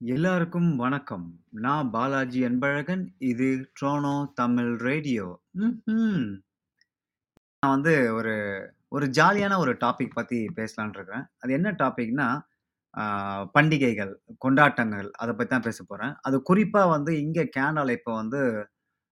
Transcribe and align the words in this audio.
எல்லாருக்கும் 0.00 0.68
வணக்கம். 0.76 1.26
நான் 1.58 1.90
பாலாஜி 1.90 2.40
அன்பழகன். 2.46 3.02
இது 3.26 3.48
ட்ரோனோ 3.74 4.12
தமிழ் 4.34 4.72
ரேடியோ. 4.82 5.26
ம்ஹ்ம். 5.60 6.24
நான் 7.62 7.74
வந்து 7.74 7.94
ஒரு 8.12 8.32
ஒரு 8.92 9.06
ஜாலியான 9.12 9.54
ஒரு 9.58 9.72
டாபிக் 9.80 10.14
பத்தி 10.14 10.38
பேசலான்ட்டு 10.56 10.98
இருக்கிறேன். 10.98 11.26
அது 11.42 11.52
என்ன 11.52 11.68
டாபிக்னா, 11.78 12.26
ஆ 12.94 13.04
பண்டிகைகள், 13.54 14.12
கொண்டாட்டங்கள் 14.38 15.08
அத 15.18 15.30
பத்தி 15.32 15.52
தான் 15.52 15.66
பேச 15.66 15.80
போறேன். 15.84 16.14
அது 16.22 16.38
குறிப்பா 16.50 16.82
வந்து 16.90 17.12
இங்க 17.22 17.42
கேனடால 17.56 17.96
இப்ப 17.98 18.12
வந்து 18.14 18.40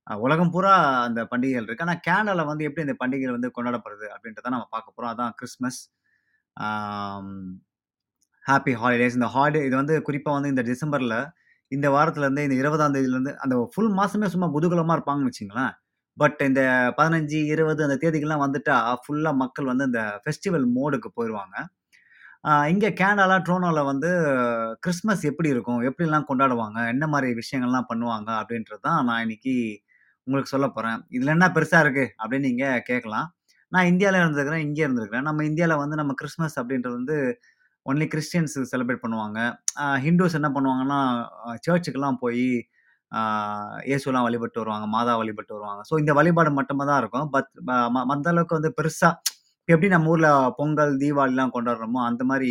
அ 0.07 0.15
உலகம் 0.21 0.53
பூரா 0.53 0.75
அந்த 1.07 1.21
பண்டிகைகள் 1.29 1.67
இருக்கு. 1.67 1.87
ஆனா 1.87 1.97
கேனடால 2.09 2.45
வந்து 2.49 2.67
எப்படி 2.67 2.87
இந்த 2.87 2.97
பண்டிகைகள் 3.03 3.39
வந்து 3.39 3.55
கொண்டாடப்படுது 3.57 4.09
அப்படின்றத 4.15 4.53
நம்ம 4.55 4.69
பார்க்க 4.73 4.97
போறோம். 4.97 5.13
அதான் 5.15 5.35
கிறிஸ்மஸ். 5.39 5.81
ஆம். 6.57 7.35
Happy 8.47 8.73
holidays. 8.83 9.17
இந்த 9.19 9.29
ஹாலிடே 9.35 9.63
இது 9.69 9.77
வந்து 9.83 9.95
குறிப்பாக 10.09 10.37
வந்து 10.39 10.53
இந்த 10.55 10.63
டிசம்பரில் 10.71 11.19
இந்த 11.73 11.87
வாரத்துலேருந்து 11.97 12.45
இந்த 12.47 12.57
இருபதாம் 12.63 12.95
தேதியிலேருந்து 12.97 13.33
அந்த 13.45 13.55
ஃபுல் 13.73 13.95
மாதமே 14.01 14.29
சும்மா 14.35 14.49
புதுகலமாக 14.57 14.97
இருப்பாங்கன்னு 14.99 15.31
வச்சுங்களேன் 15.31 15.73
பட் 16.17 16.41
இந்த 16.49 16.63
15, 16.99 17.39
20 17.53 17.85
அந்த 17.87 17.97
தேதிக்கெல்லாம் 18.03 18.43
வந்துட்டா, 18.45 18.75
ஃபுல்லாக 19.05 19.41
மக்கள் 19.43 19.71
வந்து 19.71 19.87
இந்த 19.91 20.03
ஃபெஸ்டிவல் 20.25 20.67
மோடுக்கு 20.77 21.09
போயிடுவாங்க 21.17 21.57
இங்கே 22.73 22.89
இங்க 22.89 22.89
கேனடால, 23.01 23.83
வந்து 23.91 24.11
கிறிஸ்மஸ் 24.85 25.23
எப்படி 25.31 25.49
இருக்கும்? 25.55 25.81
எப்படிலாம் 25.89 26.27
கொண்டாடுவாங்க? 26.31 26.79
என்ன 26.93 27.05
மாதிரி 27.13 27.29
விஷயங்கள்லாம் 27.41 27.89
பண்ணுவாங்க? 27.91 28.31
அப்படின்றது 28.41 28.83
தான் 28.89 28.99
நான் 29.09 29.23
இன்னைக்கு 29.25 29.55
உங்களுக்கு 30.27 30.53
சொல்ல 30.55 30.67
போகிறேன் 30.75 30.99
இதில் 31.17 31.35
என்ன 31.37 31.47
பெருசாக 31.57 31.85
இருக்குது 31.85 32.13
அப்படின்னு 32.23 32.49
நீங்கள் 32.51 32.85
கேட்கலாம். 32.91 33.29
நான் 33.73 33.89
இந்தியாவில் 33.93 34.21
இருந்திருக்கிறேன், 34.23 34.65
இங்கே 34.69 34.83
இருந்திருக்கிறேன். 34.87 35.27
நம்ம 35.29 35.45
இந்தியாவில் 35.51 35.83
வந்து 35.85 35.97
நம்ம 36.01 36.15
கிறிஸ்மஸ் 36.21 36.57
அப்படின்றது 36.63 36.97
வந்து 37.01 37.17
ஒன்லி 37.87 38.07
கிறிஸ்டியன்ஸ் 38.13 38.57
செலிப்ரேட் 38.73 39.05
பண்ணுவாங்க. 39.05 39.39
ஹிந்துஸ் 40.05 40.37
என்ன 40.41 40.49
பண்ணுவாங்கன்னா, 40.57 41.01
சர்ச்சுக்கெல்லாம் 41.67 42.19
சர்ச்சுக்குலாம் 42.23 42.45
இயேசுலாம் 43.89 44.27
வழிபட்டு 44.27 44.61
வருவாங்க. 44.63 44.87
மாதா 44.97 45.13
வழிபட்டு 45.21 45.53
வருவாங்க. 45.57 45.83
ஸோ 45.91 45.95
இந்த 46.03 46.13
வழிபாடு 46.19 46.51
மட்டுமா 46.59 46.85
தான் 46.91 47.01
இருக்கும். 47.03 47.29
பட் 47.35 47.51
ம 47.69 47.73
ம 48.11 48.17
அளவுக்கு 48.33 48.59
வந்து 48.59 48.71
பெருசாக 48.79 49.21
எப்படி 49.69 49.89
நம்ம 49.95 50.11
ஊரில் 50.15 50.31
பொங்கல், 50.59 50.95
தீபாவளிலாம் 51.03 51.55
கொண்டாடுறோமோ, 51.57 52.01
அந்த 52.11 52.23
மாதிரி 52.31 52.51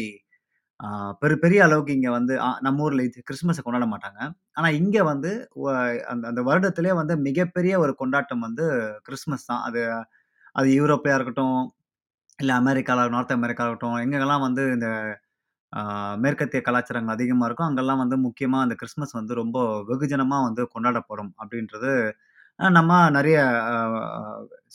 பெரு 1.22 1.36
பெரிய 1.44 1.60
அளவுக்கு 1.66 1.96
இங்கே 1.98 2.12
வந்து 2.18 2.34
நம்ம 2.66 2.84
ஊரில் 2.86 3.04
இது 3.08 3.20
கிறிஸ்மஸை 3.30 3.62
கொண்டாட 3.66 3.86
மாட்டாங்க. 3.94 4.20
ஆனால் 4.58 4.76
இங்கே 4.82 5.02
வந்து 5.12 5.32
அந்த 6.12 6.24
அந்த 6.32 6.42
வருடத்திலேயே 6.50 6.96
வந்து 7.02 7.16
மிகப்பெரிய 7.28 7.74
ஒரு 7.84 7.94
கொண்டாட்டம் 8.02 8.46
வந்து 8.48 8.66
கிறிஸ்மஸ் 9.08 9.48
தான். 9.52 9.64
அது 9.68 9.82
அது 10.60 10.68
யூரோப்லயா 10.80 11.18
இருக்கட்டும், 11.20 11.60
இல்லை 12.40 12.56
அமெரிக்காவில் 12.64 13.14
நார்த் 13.16 13.38
அமெரிக்கா 13.40 13.66
இருக்கட்டும், 13.66 13.98
எங்கெல்லாம் 14.06 14.46
வந்து 14.48 14.64
இந்த 14.78 14.90
மேற்கத்திய 16.24 16.60
கலாச்சாரங்கள் 16.68 17.16
அதிகமாக 17.18 17.48
இருக்கும் 17.48 17.68
அங்கெல்லாம் 17.70 18.02
வந்து 18.04 18.18
முக்கியமாக 18.26 18.66
அந்த 18.66 18.76
கிறிஸ்மஸ் 18.82 19.16
வந்து 19.20 19.34
ரொம்ப 19.42 19.58
வெகுஜனமாக 19.90 20.48
வந்து 20.48 20.64
கொண்டாடப்படும் 20.76 21.32
அப்படின்றது 21.42 21.92
நம்ம 22.78 22.98
நிறைய 23.18 23.38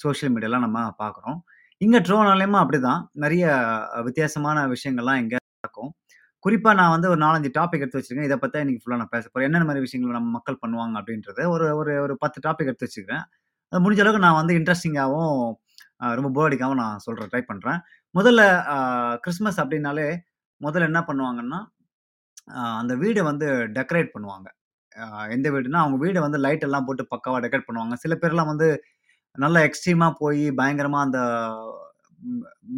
சோஷியல் 0.03 0.33
மீடியாலாம் 0.35 0.65
நம்ம 0.67 0.79
பார்க்குறோம். 1.03 1.39
இங்க 1.81 1.97
அப்படி 2.01 2.59
அப்படிதான். 2.63 3.03
நிறைய 3.25 3.45
வித்தியாசமான 4.07 4.67
விஷயங்கள்லாம் 4.75 5.21
இங்கே 5.23 5.39
நடக்கும். 5.63 5.91
குறிப்பாக 6.45 6.75
நான் 6.81 6.93
வந்து 6.95 7.09
ஒரு 7.13 7.21
4, 7.25 7.39
5 7.45 7.51
டாபிக் 7.59 7.83
எடுத்து 7.85 8.01
வச்சிருக்கேன். 8.01 8.29
இதை 8.29 8.37
பற்றி 8.43 8.63
இன்றைக்கி 8.65 8.81
ஃபுல்லாக 8.83 9.01
நான் 9.03 9.13
பேச 9.15 9.25
போகிறேன் 9.29 9.49
என்னென்ன 9.49 9.67
மாதிரி 9.69 9.85
விஷயங்கள் 9.87 10.19
நம்ம 10.19 10.31
மக்கள் 10.37 10.61
பண்ணுவாங்க 10.63 10.95
அப்படின்றது 11.01 11.43
ஒரு 11.55 11.67
ஒரு 11.81 11.93
ஒரு 12.05 12.15
10 12.25 12.43
டாபிக் 12.47 12.71
எடுத்து 12.71 12.87
வச்சுக்கிறேன் 12.89 13.25
அது 13.73 13.81
முடிஞ்ச 13.85 14.03
அளவுக்கு 14.05 14.25
நான் 14.27 14.39
வந்து 14.41 14.55
இன்ட்ரெஸ்டிங்காகவும் 14.59 15.39
ரொம்ப 16.19 16.29
போர் 16.37 16.49
அடிக்காமல் 16.49 16.81
நான் 16.83 17.03
சொல்கிறேன் 17.07 17.31
ட்ரை 17.33 17.43
பண்ணுறேன் 17.51 17.81
முதல்ல 18.15 18.43
கிறிஸ்மஸ் 19.25 19.59
அப்படின்னாலே, 19.63 20.07
முதல்ல 20.61 20.89
என்ன 20.91 21.01
பண்ணுவாங்கன்னா, 21.09 21.61
அந்த 22.81 22.93
வீடை 23.03 23.23
வந்து 23.31 23.47
டெக்கரேட் 23.79 24.15
பண்ணுவாங்க. 24.15 24.49
எந்த 25.35 25.49
வீடுனா 25.55 25.81
அவங்க 25.85 25.99
வீடை 26.05 26.21
வந்து 26.27 26.39
லைட் 26.47 26.65
எல்லாம் 26.69 26.87
போட்டு 26.89 27.05
பக்காவாக 27.13 27.41
டெக்கரேட் 27.45 27.69
பண்ணுவாங்க. 27.69 27.97
சில 28.05 28.15
பேர்லாம் 28.23 28.51
வந்து 28.53 28.69
நல்லா 29.45 29.61
எக்ஸ்ட்ரீமாக 29.69 30.13
போய் 30.23 30.43
பயங்கரமாக 30.61 31.07
அந்த 31.07 31.19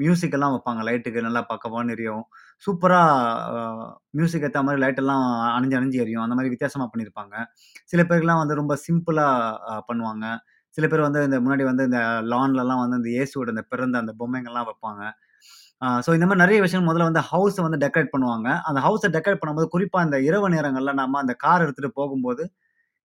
மியூசிக் 0.02 0.34
எல்லாம் 0.36 0.54
வைப்பாங்க. 0.54 0.80
லைட்டுக்கு 0.88 1.20
நல்லா 1.26 1.42
பக்காவான்னு 1.52 1.94
எரியும். 1.96 2.24
சூப்பராக 2.64 3.84
மியூசிக் 4.18 4.44
ஏற்ற 4.48 4.60
மாதிரி 4.66 4.82
லைட் 4.84 5.00
எல்லாம் 5.02 5.24
அணிஞ்சு 5.56 5.76
அணிஞ்சு 5.78 6.00
எரியும். 6.04 6.24
அந்த 6.24 6.34
மாதிரி 6.38 6.52
வித்தியாசமாக 6.54 6.88
பண்ணியிருப்பாங்க. 6.92 7.34
சில 7.92 8.02
பேருக்குலாம் 8.08 8.42
வந்து 8.42 8.58
ரொம்ப 8.60 8.74
சிம்பிளாக 8.86 9.78
பண்ணுவாங்க. 9.88 10.26
சில 10.76 10.86
பேர் 10.90 11.06
வந்து 11.08 11.20
இந்த 11.28 11.38
முன்னாடி 11.44 11.64
வந்து 11.70 11.84
இந்த 11.90 12.00
லான்லலாம் 12.32 12.82
வந்து 12.84 12.98
இந்த 13.00 13.10
இயேசுவோட 13.16 13.50
இந்த 13.54 13.64
பிறந்த 13.72 13.96
அந்த 14.02 14.12
பொம்மைங்கள்லாம் 14.20 14.68
வைப்பாங்க. 14.70 15.02
ஸோ 16.04 16.10
இந்த 16.16 16.26
மாதிரி 16.26 16.42
நிறைய 16.42 16.58
விஷயம் 16.64 16.86
முதல்ல 16.88 17.06
வந்து 17.08 17.22
ஹவுஸை 17.28 17.62
வந்து 17.66 17.78
டெக்கரேட் 17.82 18.10
பண்ணுவாங்க. 18.14 18.48
அந்த 18.68 18.78
ஹவுஸை 18.86 19.08
டெக்கரேட் 19.14 19.40
பண்ணும்போது 19.42 19.68
குறிப்பாக 19.74 20.06
இந்த 20.06 20.18
இரவு 20.28 20.48
நேரங்களில் 20.54 20.98
நம்ம 21.00 21.18
அந்த 21.22 21.34
கார் 21.44 21.64
எடுத்துகிட்டு 21.64 21.98
போகும்போது, 22.00 22.42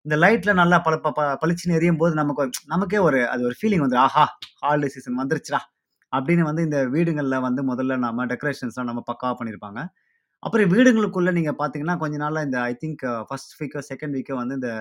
இந்த 0.06 0.16
லைட்டில் 0.24 0.58
நல்லா 0.60 0.78
பள 0.86 0.96
ப 0.98 1.10
ப 1.12 1.26
பளிச்சுன்னு 1.42 1.76
எரியும்போது 1.78 2.14
நமக்கு 2.20 2.44
நமக்கே 2.72 3.00
ஒரு 3.08 3.20
அது 3.32 3.42
ஒரு 3.48 3.56
ஃபீலிங் 3.60 3.84
வந்துரும். 3.84 4.06
ஆஹா! 4.08 4.24
ஹாலிடே 4.62 4.90
சீசன் 4.94 5.20
வந்துருச்சுடா! 5.22 5.60
அப்படின்னு 6.12 6.44
வந்து 6.50 6.64
இந்த 6.68 6.80
வீடுங்களில் 6.94 7.44
வந்து 7.46 7.62
முதல்ல 7.70 7.96
நம்ம 8.04 8.26
டெக்கரேஷன்ஸ்லாம் 8.32 8.90
நம்ம 8.90 9.02
பக்காவாக 9.10 9.36
பண்ணியிருப்பாங்க. 9.40 9.80
அப்புறம் 10.42 10.72
வீடுங்களுக்குள்ளே 10.74 11.32
நீங்கள் 11.38 11.58
பார்த்தீங்கன்னா, 11.60 11.96
கொஞ்ச 12.02 12.16
நாளில் 12.24 12.46
இந்த 12.48 12.58
ஐ 12.64 12.74
திங்க் 12.82 13.04
ஃபர்ஸ்ட் 13.28 13.54
வீக்கோ, 13.60 13.82
செகண்ட் 13.90 14.16
வீக்கோ 14.18 14.36
வந்து 14.42 14.56
இந்த 14.60 14.72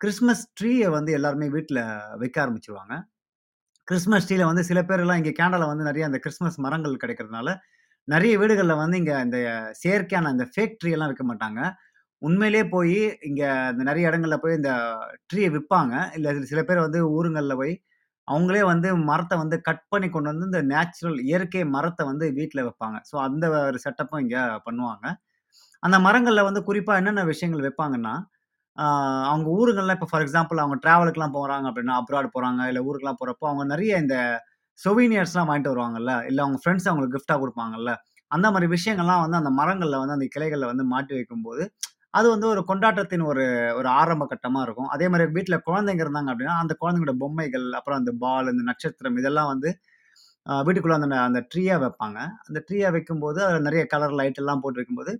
கிறிஸ்மஸ் 0.00 0.44
ட்ரீயை 0.58 0.88
வந்து 0.96 1.12
எல்லாருமே 1.18 1.48
வீட்டில் 1.56 1.82
வைக்க 2.22 2.36
ஆரம்பிச்சுருவாங்க. 2.44 2.94
கிறிஸ்மஸ் 3.88 4.26
ட்ரீல 4.28 4.44
வந்து 4.50 4.62
சில 4.68 4.80
பேர்லாம் 4.88 5.20
இங்கே 5.20 5.32
கேனடால 5.38 5.66
வந்து 5.70 5.84
நிறைய 5.88 6.04
அந்த 6.08 6.18
கிறிஸ்மஸ் 6.24 6.58
மரங்கள் 6.64 7.00
கிடைக்கிறதுனால, 7.02 7.48
நிறைய 8.08 8.34
வீடுகளில் 8.42 8.80
வந்து 8.82 8.96
இங்கே 9.02 9.16
இந்த 9.26 9.38
செயற்கையான 9.82 10.30
அந்த 10.34 10.44
ஃபேக் 10.52 10.76
ட்ரீ 10.80 10.90
எல்லாம் 10.96 11.10
வைக்க 11.10 11.24
மாட்டாங்க. 11.30 11.60
உண்மையிலேயே 12.22 12.64
போய் 12.74 12.96
இங்கே 13.28 13.48
இந்த 13.72 13.82
நிறைய 13.88 14.10
இடங்கள்ல 14.10 14.36
போய் 14.44 14.58
இந்த 14.60 14.72
ட்ரீயை 15.30 15.48
விற்பாங்க 15.54 15.94
இல்லை 16.16 16.32
சில 16.52 16.60
பேர் 16.68 16.84
வந்து 16.86 17.00
ஊருங்களில் 17.16 17.58
போய் 17.60 17.74
அவங்களே 18.28 18.62
வந்து 18.72 18.88
மரத்தை 19.10 19.36
வந்து 19.42 19.56
கட் 19.68 19.84
பண்ணி 19.92 20.08
கொண்டு 20.10 20.30
வந்து 20.32 20.48
இந்த 20.50 20.60
நேச்சுரல் 20.72 21.18
இயற்கை 21.28 21.62
மரத்தை 21.76 22.02
வந்து 22.10 22.26
வீட்டில் 22.38 22.64
வைப்பாங்க. 22.66 22.98
ஸோ 23.10 23.14
அந்த 23.26 23.44
ஒரு 23.68 23.78
செட்டப்பும் 23.84 24.22
இங்கே 24.24 24.42
பண்ணுவாங்க. 24.66 25.06
அந்த 25.82 25.96
மரங்களில் 26.06 26.48
வந்து 26.48 26.62
குறிப்பாக 26.68 27.00
என்னென்ன 27.02 27.24
விஷயங்கள் 27.32 27.64
வைப்பாங்கன்னா, 27.66 28.14
அவங்க 29.30 29.48
ஊருங்கள்லாம் 29.58 29.96
இப்போ 29.98 30.08
ஃபார் 30.10 30.24
எக்ஸாம்பிள் 30.26 30.62
அவங்க 30.62 30.76
ட்ராவலுக்குலாம் 30.84 31.34
போகிறாங்க 31.38 31.66
அப்படின்னா, 31.70 31.94
அப்ராட் 32.00 32.32
போகிறாங்க 32.36 32.60
இல்லை 32.70 32.82
ஊருக்குலாம் 32.88 33.18
போகிறப்போ 33.20 33.46
அவங்க 33.50 33.64
நிறைய 33.74 33.98
இந்த 34.04 34.16
சொவினியர்ஸ்லாம் 34.78 35.48
வாங்கிட்டு 35.50 35.72
வருவாங்கல்ல, 35.74 36.12
இல்லை 36.28 36.40
அவங்க 36.44 36.58
ஃப்ரெண்ட்ஸ் 36.62 36.88
அவங்களுக்கு 36.90 37.16
கிஃப்டாக 37.18 37.40
கொடுப்பாங்கல்ல 37.42 37.92
அந்த 38.30 38.46
மாதிரி 38.52 38.66
விஷயங்கள்லாம் 38.74 39.22
வந்து 39.24 39.38
அந்த 39.40 39.50
மரங்களில் 39.60 40.00
வந்து 40.02 40.16
அந்த 40.18 40.26
கிளைகளில் 40.34 40.70
வந்து 40.70 40.84
மாட்டி 40.92 41.12
வைக்கும்போது, 41.16 41.62
அது 42.18 42.26
வந்து 42.34 42.46
ஒரு 42.52 42.62
கொண்டாட்டத்தின் 42.70 43.24
ஒரு 43.30 43.44
ஒரு 43.78 43.88
ஆரம்ப 44.00 44.24
கட்டமாக 44.32 44.64
இருக்கும். 44.66 44.90
அதே 44.94 45.06
மாதிரி 45.12 45.26
வீட்டில் 45.36 45.64
குழந்தைங்க 45.68 46.02
இருந்தாங்க 46.06 46.30
அப்படின்னா, 46.32 46.56
அந்த 46.62 46.74
குழந்தைங்களோட 46.82 47.14
பொம்மைகள், 47.22 47.66
அப்புறம் 47.78 48.00
அந்த 48.02 48.12
பால், 48.24 48.50
இந்த 48.54 48.64
நட்சத்திரம் 48.70 49.18
இதெல்லாம் 49.22 49.50
வந்து 49.54 49.70
வீட்டுக்குள்ளே 50.66 50.96
அந்த 51.00 51.18
அந்த 51.28 51.40
ட்ரீயாக 51.52 51.80
வைப்பாங்க. 51.84 52.18
அந்த 52.48 52.58
ட்ரீயாக 52.68 52.92
வைக்கும்போது, 52.96 53.40
அதில் 53.48 53.66
நிறைய 53.68 53.84
கலர் 53.94 54.16
லைட் 54.20 54.40
எல்லாம் 54.42 54.62
போட்டு 54.64 54.80
வைக்கும்போது, 54.80 55.12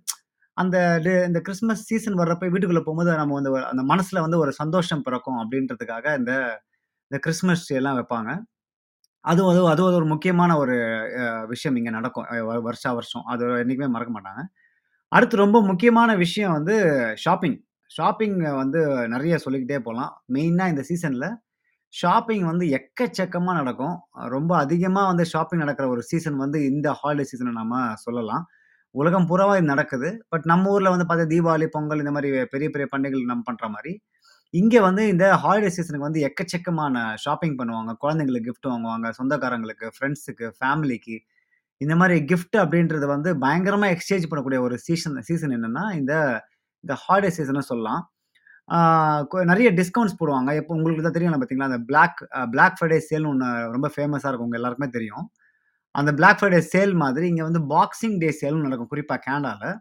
அந்த 0.57 0.77
இந்த 1.27 1.39
கிறிஸ்மஸ் 1.45 1.83
சீசன் 1.89 2.19
வர்றப்ப 2.19 2.49
வீட்டுக்குள்ளே 2.51 2.83
போகும்போது 2.83 3.11
நம்ம 3.19 3.35
வந்து 3.35 3.51
ஒரு 3.51 3.63
அந்த 3.69 3.83
மனசில் 3.91 4.23
வந்து 4.25 4.37
ஒரு 4.39 4.51
சந்தோஷம் 4.59 5.05
பிறக்கும் 5.07 5.39
அப்படின்றதுக்காக 5.41 6.05
இந்த 6.19 6.33
இந்த 7.11 7.19
கிறிஸ்மஸ் 7.23 7.65
ட்ரீ 7.65 7.77
எல்லாம் 7.79 7.97
வைப்பாங்க. 7.99 8.31
அது 9.25 9.41
அது 9.49 9.61
அது 9.71 9.83
ஒரு 9.91 10.07
முக்கியமான 10.11 10.51
ஒரு 10.59 10.75
அ 11.21 11.25
விஷயம் 11.51 11.77
இங்க 11.79 11.91
நடக்கும். 11.95 12.25
அ 12.31 12.37
வ 12.47 12.55
வருஷா 12.67 12.91
வருஷம். 12.97 13.25
அது 13.31 13.43
என்னைக்குமே 13.61 13.89
மறக்க 13.95 14.11
மாட்டாங்க. 14.15 14.41
அடுத்து 15.11 15.43
ரொம்ப 15.43 15.59
முக்கியமான 15.69 16.11
விஷயம் 16.23 16.55
வந்து 16.55 16.75
ஷாப்பிங். 17.23 17.57
ஷாப்பிங் 17.91 18.35
வந்து 18.61 18.81
நெறைய 19.13 19.35
சொல்லிக்கிட்டே 19.45 19.79
போலாம். 19.85 20.11
மெயினா 20.33 20.65
இந்த 20.73 20.83
சீசன்ல 20.89 21.27
ஷாப்பிங் 21.93 22.45
வந்து 22.47 22.65
எக்கச்சக்கமா 22.77 23.53
நடக்கும். 23.59 23.95
ரொம்ப 24.35 24.51
அதிகமா 24.59 25.03
வந்து 25.11 25.25
ஷாப்பிங் 25.27 25.63
நடக்கிற 25.63 25.87
ஒரு 25.89 26.03
சீசன் 26.09 26.37
வந்து 26.39 26.59
இந்த 26.71 26.89
ஹாலிடே 27.01 27.27
சீசன 27.31 27.55
நம்ம 27.59 27.75
சொல்லலாம். 28.05 28.45
உலகம் 29.01 29.27
பூராவாக 29.29 29.59
இது 29.59 29.71
நடக்குது. 29.73 30.09
பட் 30.31 30.45
நம்ம 30.51 30.71
ஊரில் 30.75 30.93
வந்து 30.93 31.05
பார்த்தா 31.09 31.25
தீபாவளி, 31.33 31.67
பொங்கல் 31.75 32.01
இந்த 32.03 32.11
மாதிரி 32.15 32.29
பெரிய 32.53 32.67
பெரிய 32.73 32.87
பண்டிகைகள் 32.93 33.31
நம்ம 33.31 33.45
பண்ணுற 33.49 33.67
மாதிரி 33.75 33.93
இங்கே 34.53 34.79
வந்து 34.87 35.03
இந்த 35.11 35.25
ஹாலிடே 35.43 35.69
சீசனுக்கு 35.75 36.07
வந்து 36.07 36.23
எக்கச்சக்கமான 36.27 36.95
ஷாப்பிங் 37.23 37.55
பண்ணுவாங்க. 37.59 37.91
குழந்தைங்களுக்கு 38.03 38.47
கிஃப்ட் 38.49 38.69
வாங்குவாங்க. 38.71 39.07
சொந்தக்காரங்களுக்கு, 39.19 39.87
ஃப்ரெண்ட்ஸுக்கு 39.95 40.47
ஃபேமிலிக்கு 40.59 41.15
இந்த 41.81 41.93
மாதிரி 42.01 42.17
கிஃப்ட் 42.31 42.57
அப்படின்றது 42.63 43.05
வந்து 43.13 43.29
பயங்கரமாக 43.43 43.93
எக்ஸ்சேஞ்ச் 43.95 44.27
பண்ணக்கூடிய 44.31 44.59
ஒரு 44.67 44.75
சீசன் 44.87 45.17
சீசன் 45.29 45.55
என்னென்னா 45.57 45.85
இந்த 45.99 46.13
இந்த 46.83 46.93
ஹாலிடே 47.05 47.31
சீசனை 47.37 47.61
சொல்லலாம். 47.71 48.01
நிறைய 49.51 49.69
டிஸ்கவுண்ட்ஸ் 49.79 50.19
போடுவாங்க. 50.19 50.51
இப்போ 50.59 50.71
உங்களுக்கு 50.77 51.03
தான் 51.05 51.15
தெரியும் 51.17 51.33
பார்த்தீங்களா, 51.41 51.69
அந்த 51.71 51.79
பிளாக் 51.89 52.19
பிளாக் 52.53 52.77
ஃப்ரைடே 52.77 52.99
சேல்னு 53.09 53.31
ஒன்று 53.33 53.47
ரொம்ப 53.75 53.87
ஃபேமஸாக 53.95 54.29
இருக்கும். 54.29 54.49
உங்கள் 54.49 54.61
எல்லாருக்குமே 54.61 54.89
தெரியும். 54.97 55.25
அந்த 55.99 56.11
பிளாக் 56.19 56.39
ஃப்ரைடே 56.39 56.59
சேல் 56.73 56.93
மாதிரி 57.03 57.25
இங்கே 57.31 57.43
வந்து 57.47 57.61
பாக்ஸிங் 57.73 58.17
டே 58.23 58.29
சேல்னு 58.41 58.65
நடக்கும். 58.67 58.89
குறிப்பாக 58.93 59.19
கேனடாவில் 59.25 59.75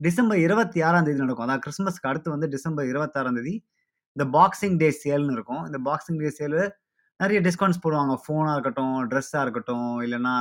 டிசம்பர் 0.00 0.40
26ஆம் 0.44 1.06
தேதி 1.08 1.20
நடக்கும். 1.24 1.46
அதாவது 1.46 1.62
கிறிஸ்மஸ்க்கு 1.64 2.08
அடுத்து 2.10 2.28
வந்து 2.34 2.48
டிசம்பர் 2.54 2.86
26ஆம் 2.90 3.38
தேதி 3.38 3.54
இந்த 4.16 4.24
பாக்ஸிங் 4.36 4.76
டே 4.82 4.88
சேல்னு 5.02 5.34
இருக்கும். 5.36 5.62
இந்த 5.68 5.78
பாக்ஸிங் 5.88 6.20
டே 6.22 6.30
சேலு 6.38 6.60
நிறைய 7.20 7.38
டிஸ்கவுண்ட்ஸ் 7.46 7.82
போடுவாங்க. 7.84 8.14
ஃபோனாக 8.24 8.54
இருக்கட்டும், 8.56 8.96
ட்ரெஸ்ஸாக 9.10 9.44
இருக்கட்டும், 9.46 9.90
இல்லைன்னா 10.06 10.34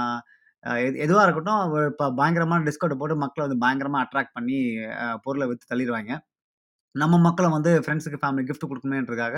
எது 0.86 0.96
எதுவாக 1.06 1.24
இருக்கட்டும், 1.28 1.62
இப்போ 1.70 1.88
ப 2.00 2.14
பயங்கரமான 2.20 2.64
டிஸ்கவுண்ட் 2.70 3.00
போட்டு 3.02 3.16
மக்களை 3.24 3.44
வந்து 3.46 3.60
பயங்கரமாக 3.64 4.02
அட்ராக்ட் 4.06 4.34
பண்ணி 4.38 4.58
பொருளை 5.26 5.46
விற்று 5.50 5.66
தள்ளிடுவாங்க 5.72 6.14
நம்ம 6.96 7.20
மக்களை 7.28 7.50
வந்து 7.56 7.72
ஃப்ரெண்ட்ஸுக்கு, 7.86 8.20
ஃபேமிலி 8.24 8.44
கிஃப்ட் 8.50 8.70
கொடுக்கணுன்றதுக்காக 8.72 9.36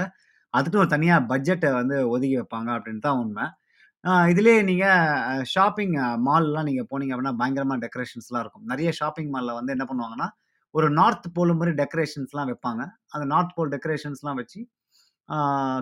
அதுக்குன்னு 0.54 0.84
ஒரு 0.86 0.92
தனியாக 0.96 1.22
பட்ஜெட்டை 1.32 1.70
வந்து 1.80 1.96
ஒதுக்கி 2.14 2.36
வைப்பாங்க 2.42 2.70
அப்படின்னு 2.78 3.04
தான் 3.08 3.20
உண்மை 3.24 3.46
இதுலேயே 4.04 4.12
இதுலயே 4.32 4.60
நீங்க 4.68 4.86
அ 5.30 5.44
ஷாப்பிங் 5.54 5.94
மால்லாம் 6.28 6.68
நீங்க 6.68 6.84
போனீங்க 6.92 7.14
அப்படின்னா, 7.16 7.34
பயங்கரமா 7.42 7.76
டெக்கரேஷன்ஸ்லாம் 7.84 8.44
இருக்கும். 8.44 8.66
நெறைய 8.72 8.90
ஷாப்பிங் 9.00 9.32
மால்ல 9.34 9.56
வந்து 9.58 9.74
என்ன 9.76 9.86
பண்ணுவாங்கன்னா, 9.90 10.28
ஒரு 10.74 10.88
நார்த் 10.98 11.28
போல் 11.36 11.54
மாரி 11.54 11.72
டெக்கரேஷன்ஸ்லாம் 11.80 12.50
வைப்பாங்க. 12.52 12.82
அந்த 13.14 13.26
நார்த் 13.34 13.56
போல் 13.58 13.72
டெக்கரேஷன்ஸ்லாம் 13.76 14.40
வச்சு, 14.42 14.60
ஆ 15.30 15.38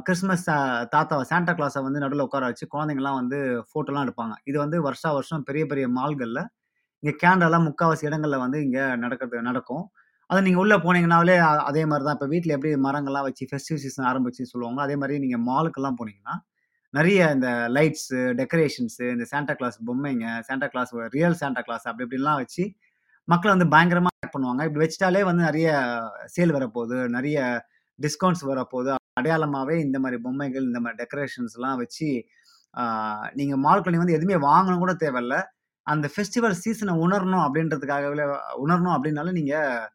கிறிஸ்மஸ் 0.07 0.47
அ 0.53 0.59
தாத்தாவ 0.93 1.25
சாண்டா 1.31 1.53
கிளாஸ 1.59 1.83
வந்து 1.87 2.03
நடுவுல 2.03 2.25
உட்கார 2.27 2.45
வச்சு, 2.51 2.67
குழந்தைங்கலாம் 2.73 3.19
வந்து 3.21 3.39
ஃபோட்டோலாம் 3.69 4.05
எடுப்பாங்க. 4.07 4.35
இது 4.49 4.57
வந்து 4.63 4.79
வருஷா 4.87 5.11
வருஷம் 5.17 5.45
பெரிய 5.49 5.65
பெரிய 5.67 5.87
மால்கள்ல, 5.97 6.41
இங்க 7.03 7.13
கேனடால 7.23 7.59
முக்காவாசி 7.67 8.05
இடங்கள்ல 8.09 8.39
வந்து 8.43 8.59
இங்க 8.67 8.79
நடக்கிறது 9.01 9.47
நடக்கும். 9.49 9.85
அதை 10.29 10.41
நீங்க 10.45 10.59
உள்ள 10.61 10.75
போனீங்கன்னாலே 10.83 11.35
அதே 11.67 11.83
மாரி 11.87 12.03
தான். 12.05 12.17
இப்ப 12.17 12.27
வீட்ல 12.31 12.55
எப்படி 12.55 12.71
மரங்கள்லாம் 12.85 13.27
வச்சு 13.27 13.45
ஃபெஸ்டிவ் 13.51 13.81
சீசன் 13.83 14.07
ஆரம்பிச்சு 14.11 14.43
சொல்லுவாங்களோ, 14.51 14.83
அதே 14.87 14.97
மாரி 15.01 15.17
நீங்க 15.25 15.39
மாலுக்கெல்லாம் 15.49 15.99
போனீங்கன்னா, 15.99 16.35
நிறைய 16.97 17.29
இந்த 17.35 17.49
லைட்ஸு, 17.75 18.19
டெக்கரேஷன்ஸு, 18.41 19.05
இந்த 19.15 19.25
Santa 19.31 19.53
Claus 19.59 19.77
பொம்மைங்க, 19.87 20.27
Santa 20.47 20.67
Claus 20.73 20.93
real 21.15 21.39
Santa 21.41 21.61
Claus 21.67 21.87
அப்படி 21.89 22.05
இப்படிலாம் 22.07 22.39
வச்சு, 22.41 22.63
மக்களை 23.27 23.51
வந்து 23.55 23.67
பயங்கரமாக 23.73 24.29
பண்ணுவாங்க. 24.35 24.63
இப்படி 24.67 24.83
வச்சுட்டாலே 24.83 25.23
வந்து 25.29 25.43
நிறைய 25.49 25.67
சேல் 26.35 26.55
வரப்போகுது 26.57 26.97
நிறைய 27.17 27.37
டிஸ்கவுண்ட்ஸ் 27.99 28.45
வரப்போகுது 28.51 28.91
அடையாளமாகவே 29.19 29.75
இந்த 29.85 29.97
மாதிரி 30.03 30.17
பொம்மைகள், 30.25 30.65
இந்த 30.69 30.79
மாதிரி 30.83 30.99
டெக்கரேஷன்ஸ்லாம் 31.03 31.79
வச்சு, 31.83 32.09
நீங்கள் 33.39 33.61
நீங்க 33.91 34.01
வந்து 34.03 34.17
எதுவுமே 34.17 34.39
வாங்கணும் 34.49 34.83
கூட 34.85 34.93
தேவையில்ல. 35.03 35.35
அந்த 35.87 36.05
ஃபெஸ்டிவல் 36.13 36.55
சீசனை 36.63 36.93
உணரணும் 37.03 37.43
அப்படின்றதுக்காகவே 37.45 38.25
உணரணும் 38.63 38.95
அப்படின்னாலே 38.95 39.33
நீங்கள் 39.39 39.85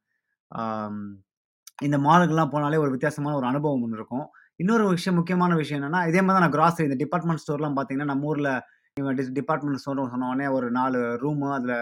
இந்த 1.87 1.97
மாலுக்கெல்லாம் 2.07 2.53
போனாலே 2.55 2.81
ஒரு 2.85 2.91
வித்தியாசமான 2.95 3.37
ஒரு 3.41 3.47
அனுபவம் 3.51 3.83
ஒன்று 3.85 3.99
இருக்கும். 4.01 4.27
இன்னொரு 4.61 4.85
விஷயம் 4.89 5.17
முக்கியமான 5.17 5.55
விஷயம் 5.55 5.79
என்னன்னா, 5.81 6.01
இதே 6.09 6.21
மாதிரி 6.23 6.35
தான் 6.37 6.45
நான் 6.47 6.57
கிராசரி 6.57 6.85
இந்த 6.89 6.99
டிபார்ட்மெண்ட் 7.05 7.43
ஸ்டோர்லாம் 7.45 7.77
பார்த்தீங்கன்னா, 7.77 8.05
நம்ம 8.05 8.27
ஊரில் 8.27 8.51
இவன் 8.97 9.17
டிஸ் 9.19 9.33
டிபார்ட்மெண்ட் 9.33 9.81
ஸ்டோர்னு 9.83 10.13
சொன்னோடனே 10.15 10.47
ஒரு 10.53 10.71
நாலு 10.71 10.99
ரூமு 11.23 11.47
அதில் 11.59 11.77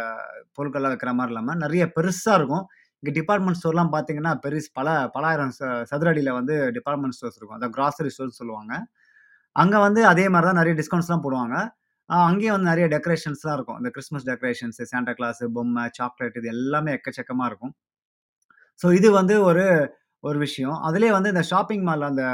பொருட்கள்லாம் 0.59 0.93
வைக்கிற 0.95 1.13
மாதிரி 1.13 1.33
இல்லாமல் 1.33 1.57
நிறைய 1.57 1.85
பெருசாக 1.97 2.39
இருக்கும். 2.41 2.65
இங்கே 3.03 3.13
டிபார்ட்மெண்ட் 3.21 3.59
ஸ்டோர்லாம் 3.61 3.93
பார்த்தீங்கன்னா, 3.95 4.33
பெருசு 4.45 4.71
பல 4.73 4.89
பலாயிரம் 5.15 5.53
ச 5.59 5.63
சதுர 5.91 6.33
வந்து 6.33 6.57
டிபார்ட்மெண்ட் 6.79 7.17
ஸ்டோர்ஸ் 7.19 7.39
இருக்கும். 7.39 7.59
அதான் 7.59 7.75
கிராசரி 7.79 8.09
ஸ்டோர்ஸ் 8.09 8.41
சொல்லுவாங்க. 8.43 8.73
அங்கே 9.57 9.79
வந்து 9.79 10.07
அதே 10.07 10.27
மாதிரி 10.29 10.49
தான் 10.51 10.61
நிறைய 10.63 10.75
டிஸ்கவுண்ட்ஸ்லாம் 10.81 11.25
போடுவாங்க. 11.27 11.57
அங்கேயும் 12.11 12.55
வந்து 12.57 12.71
நிறைய 12.71 12.87
டெக்கரேஷன்ஸ்லாம் 12.95 13.57
இருக்கும். 13.59 13.77
இந்த 13.77 13.91
கிறிஸ்மஸ் 13.91 14.27
டெக்கரேஷன்ஸ், 14.31 14.81
சாண்டா 14.93 15.13
கிளாஸ், 15.13 15.43
பொம்மை, 15.57 15.85
சாக்லேட் 15.99 16.39
இது 16.41 16.49
எல்லாமே 16.49 16.93
எக்கச்சக்கமாக 16.99 17.51
இருக்கும். 17.51 17.75
ஸோ 18.81 18.93
இது 18.99 19.09
வந்து 19.11 19.35
ஒரு 19.43 19.65
ஒரு 20.25 20.39
விஷயம். 20.39 20.79
அதுலேயே 20.89 21.13
வந்து 21.13 21.33
இந்த 21.35 21.43
ஷாப்பிங் 21.53 21.83
மால் 21.83 22.11
அந்த 22.11 22.25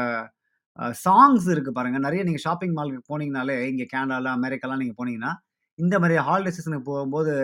சாங்ஸ் 1.04 1.46
இருக்கு 1.50 1.72
பாருங்க. 1.72 1.98
நிறைய 1.98 2.22
நீங்க 2.24 2.40
ஷாப்பிங் 2.44 2.74
மாலுக்கு 2.76 3.02
போனீங்கனாலே, 3.10 3.56
இங்க 3.70 3.84
கேனடால, 3.94 4.26
அமெரிக்காலாம் 4.38 4.82
நீங்க 4.82 4.94
போனீங்கன்னா, 5.00 5.32
இந்த 5.78 5.96
மாதிரி 5.98 6.16
ஹாலிடே 6.28 6.52
சீசனுக்கு 6.56 6.90
போகும்போது, 6.90 7.34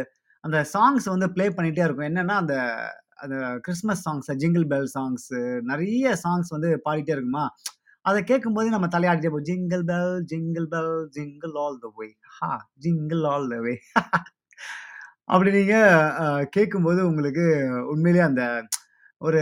அந்த 0.45 0.59
சாங்ஸ் 0.75 1.07
வந்து 1.09 1.29
ப்ளே 1.33 1.47
பண்ணிட்டே 1.51 1.85
இருக்கும். 1.85 2.11
என்னன்னா, 2.11 2.37
அந்த 2.43 2.57
அந்த 3.19 3.37
Christmas 3.63 4.03
songs, 4.07 4.31
jingle 4.43 4.67
bell 4.69 4.89
songs 4.95 5.39
நிறைய 5.63 6.15
சாங்ஸ் 6.25 6.51
வந்து 6.51 6.71
பாடிட்டே 6.87 7.15
இருக்குமா, 7.17 7.45
அதை 8.05 8.21
கேட்கும்போது 8.25 8.69
நம்ம 8.71 8.89
தலையாடிட்டே 8.95 9.31
போவோம். 9.31 9.49
Jingle 9.51 9.85
bell, 9.85 10.13
jingle 10.33 10.69
bell, 10.69 10.95
jingle 11.17 11.55
all 11.65 11.79
the 11.81 11.91
way. 11.99 12.09
ஹா! 12.37 12.51
Jingle 12.85 13.25
all 13.33 13.49
the 13.49 13.59
way. 13.67 13.75
அப்படி 15.29 15.51
நீங்க 15.53 15.77
கேட்கும்போது 16.53 17.01
உங்களுக்கு 17.09 17.45
உண்மையிலேயே 17.93 18.27
அந்த 18.27 18.45
ஒரு 19.23 19.41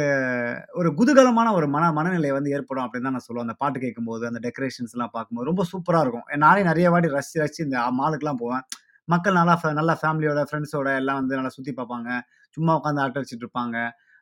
ஒரு 0.73 0.88
குதூகலமான 0.99 1.53
ஒரு 1.53 1.69
மன 1.69 1.93
மனநிலை 1.93 2.31
வந்து 2.31 2.50
ஏற்படும் 2.50 2.85
அப்படின்னு 2.85 3.06
தான் 3.09 3.17
நான் 3.17 3.27
சொல்லுவேன். 3.29 3.47
அந்த 3.49 3.53
பாட்டு 3.53 3.79
கேட்கும்போது, 3.81 4.27
அந்த 4.27 4.41
டெக்கரேஷன்ஸ்லாம் 4.47 5.12
பார்க்கும்போது 5.12 5.49
ரொம்ப 5.50 5.65
சூப்பராக 5.73 6.05
இருக்கும். 6.06 6.27
நானே 6.37 6.62
நிறைய 6.62 6.91
வாட்டி 6.91 7.09
ரசிச்சு, 7.09 7.41
ரசிச்சு 7.43 7.67
இந்த 7.69 7.79
மாலுக்குலாம் 8.00 8.41
போவேன். 8.44 8.65
மக்கள் 9.05 9.32
நல்லா 9.32 9.55
நல்லா 9.81 9.97
ஃபேமிலியோட, 10.03 10.43
ஃப்ரெண்ட்ஸோட 10.50 10.88
எல்லாம் 10.97 11.17
வந்து 11.17 11.37
நல்லா 11.37 11.49
சுற்றி 11.49 11.73
பார்ப்பாங்க. 11.73 12.11
சும்மா 12.56 12.75
உட்காந்து 12.81 13.03
அரட்டை 13.05 13.23
வச்சுட்டு 13.23 13.47
இருப்பாங்க. 13.47 13.77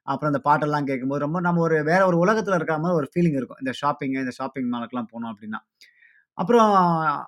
அப்புறம் 0.07 0.33
அந்த 0.33 0.41
பாட்டெல்லாம் 0.49 0.85
கேட்கும்போது 0.85 1.21
ரொம்ப 1.21 1.41
நம்ம 1.41 1.61
ஒரு 1.61 1.85
வேற 1.85 2.07
ஒரு 2.07 2.19
உலகத்தில் 2.19 2.55
இருக்கிற 2.55 2.79
மாதிரி 2.79 2.97
ஒரு 2.97 3.09
ஃபீலிங் 3.13 3.39
இருக்கும். 3.41 3.61
இந்த 3.61 3.73
ஷாப்பிங்கு, 3.73 4.19
இந்த 4.19 4.31
ஷாப்பிங் 4.31 4.71
மாலுக்குலாம் 4.73 5.11
போனோம் 5.15 5.33
அப்படின்னா. 5.33 5.61
அப்புறம் 6.39 6.71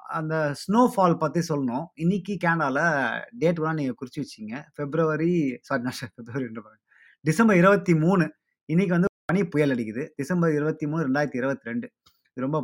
அந்த 0.06 0.35
ஸ்னோ 0.62 0.82
ஃபால் 0.94 1.19
சொல்லணும். 1.50 1.87
இன்னைக்கு 1.94 2.37
கேனடாவில் 2.44 2.82
டேட் 3.38 3.61
வேணா 3.61 3.75
நீங்கள் 3.75 3.99
குறிச்சு 4.00 4.21
வச்சுக்கங்க. 4.23 4.59
பிப்ரவரி 4.75 5.32
சாரி 5.62 5.82
நான் 5.82 5.99
பிப்ரவரின்ற 6.19 6.61
பாருங்க. 6.67 6.85
டிசம்பர் 7.25 7.58
23 7.62 8.26
இன்னைக்கு 8.69 8.93
வந்து 8.96 9.08
பனி 9.31 9.40
புயல் 9.52 9.72
அடிக்குது. 9.75 10.02
டிசம்பர் 10.20 10.52
23, 10.58 11.02
2022 11.06 11.88
இது 12.32 12.44
ரொம்ப 12.44 12.58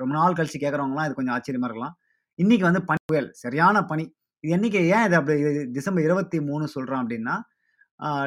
ரொம்ப 0.00 0.12
நாள் 0.18 0.36
கழிச்சு 0.38 0.58
கேட்குறவங்களாம் 0.62 1.06
இது 1.08 1.16
கொஞ்சம் 1.18 1.36
ஆச்சரியமாக 1.36 1.68
இருக்கலாம். 1.70 1.94
இன்னைக்கு 2.42 2.64
வந்து 2.68 2.82
பனி 2.88 3.00
புயல். 3.10 3.28
சரியான 3.42 3.76
பனி. 3.90 4.04
இது 4.44 4.52
என்னைக்கு 4.56 4.80
ஏன் 4.96 5.04
இது 5.08 5.16
அப்படி 5.20 5.36
டிசம்பர் 5.76 6.06
இருபத்தி 6.08 6.38
மூணு 6.48 6.64
சொல்கிறோம் 6.74 7.02
அப்படின்னா, 7.02 7.34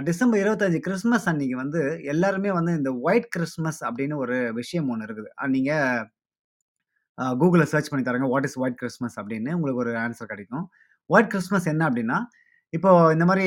டிசம்பர் 0.07 0.42
25 0.44 0.80
கிறிஸ்மஸ் 0.86 1.27
அன்னைக்கு 1.31 1.56
வந்து 1.63 1.81
எல்லாருமே 2.13 2.50
வந்து 2.59 2.71
இந்த 2.80 2.92
ஒயிட் 3.07 3.30
கிறிஸ்மஸ் 3.36 3.81
அப்படின்னு 3.88 4.15
ஒரு 4.24 4.38
விஷயம் 4.59 4.89
ஒன்று 4.94 5.06
இருக்குது. 5.07 5.30
நீங்கள் 5.56 6.07
கூகுளில் 7.42 7.71
சர்ச் 7.74 7.89
பண்ணி 7.92 8.03
தரங்க 8.09 8.27
வாட் 8.33 8.48
இஸ் 8.50 8.57
ஒயிட் 8.63 8.80
கிறிஸ்மஸ் 8.81 9.18
அப்படின்னு 9.21 9.51
உங்களுக்கு 9.57 9.83
ஒரு 9.86 9.94
ஆன்சர் 10.06 10.31
கிடைக்கும். 10.33 10.65
ஒயிட் 11.09 11.31
கிறிஸ்மஸ் 11.33 11.69
என்ன 11.74 11.83
அப்படின்னா, 11.89 12.18
இப்போ 12.73 12.91
இந்த 13.13 13.25
மாரி 13.29 13.45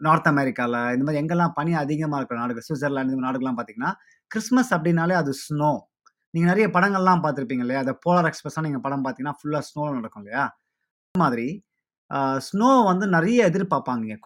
நார்த் 0.00 0.28
அமெரிக்கால 0.30 0.74
இந்த 0.94 1.04
மாரி 1.06 1.18
எங்கெல்லாம் 1.20 1.54
பனி 1.58 1.72
அதிகமா 1.82 2.16
இருக்கிற 2.18 2.38
நாடுகள், 2.40 2.66
சுவிட்சர்லாந்து 2.66 3.14
இந்த 3.14 3.24
நாடுகள்லாம் 3.26 3.58
பார்த்தீங்கன்னா, 3.58 3.90
கிறிஸ்மஸ் 4.30 4.72
அப்படின்னாலே 4.76 5.14
அது 5.20 5.32
ஸ்னோ. 5.42 5.70
நீங்க 6.34 6.46
நெறைய 6.50 6.66
படங்கள்லாம் 6.74 7.22
பார்த்திருப்பீங்க 7.24 7.64
இல்லையா? 7.66 7.82
அந்த 7.84 7.94
போலார் 8.04 8.28
எக்ஸ்பிரஸ்லாம் 8.30 8.66
நீங்க 8.68 8.80
படம் 8.86 9.04
பார்த்தீங்கன்னா, 9.04 9.36
ஃபுல்லா 9.40 9.60
ஸ்னோல 9.68 9.90
நடக்கும் 9.98 10.22
இல்லையா? 10.22 10.44
அந்த 11.14 11.20
மாதிரி 11.24 11.48
அ 12.10 12.18
ஸ்னோ 12.46 12.68
வந்து 12.88 13.06
நெறைய 13.14 13.40
எதிர்பார்ப்பாங்க 13.50 14.02
இங்க. 14.06 14.16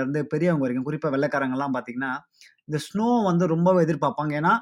இருந்து 0.00 0.20
பெரியவங்க 0.32 0.64
வரைக்கும். 0.64 0.88
குறிப்பா 0.88 1.10
வெள்ளைக்காரங்கலாம் 1.14 1.74
பார்த்தீங்கன்னா, 1.76 2.12
இந்த 2.68 2.78
ஸ்னோ 2.86 3.08
வந்து 3.28 3.44
ரொம்பவே 3.54 3.80
எதிர்பார்ப்பாங்க. 3.86 4.32
ஏன்னா, 4.40 4.52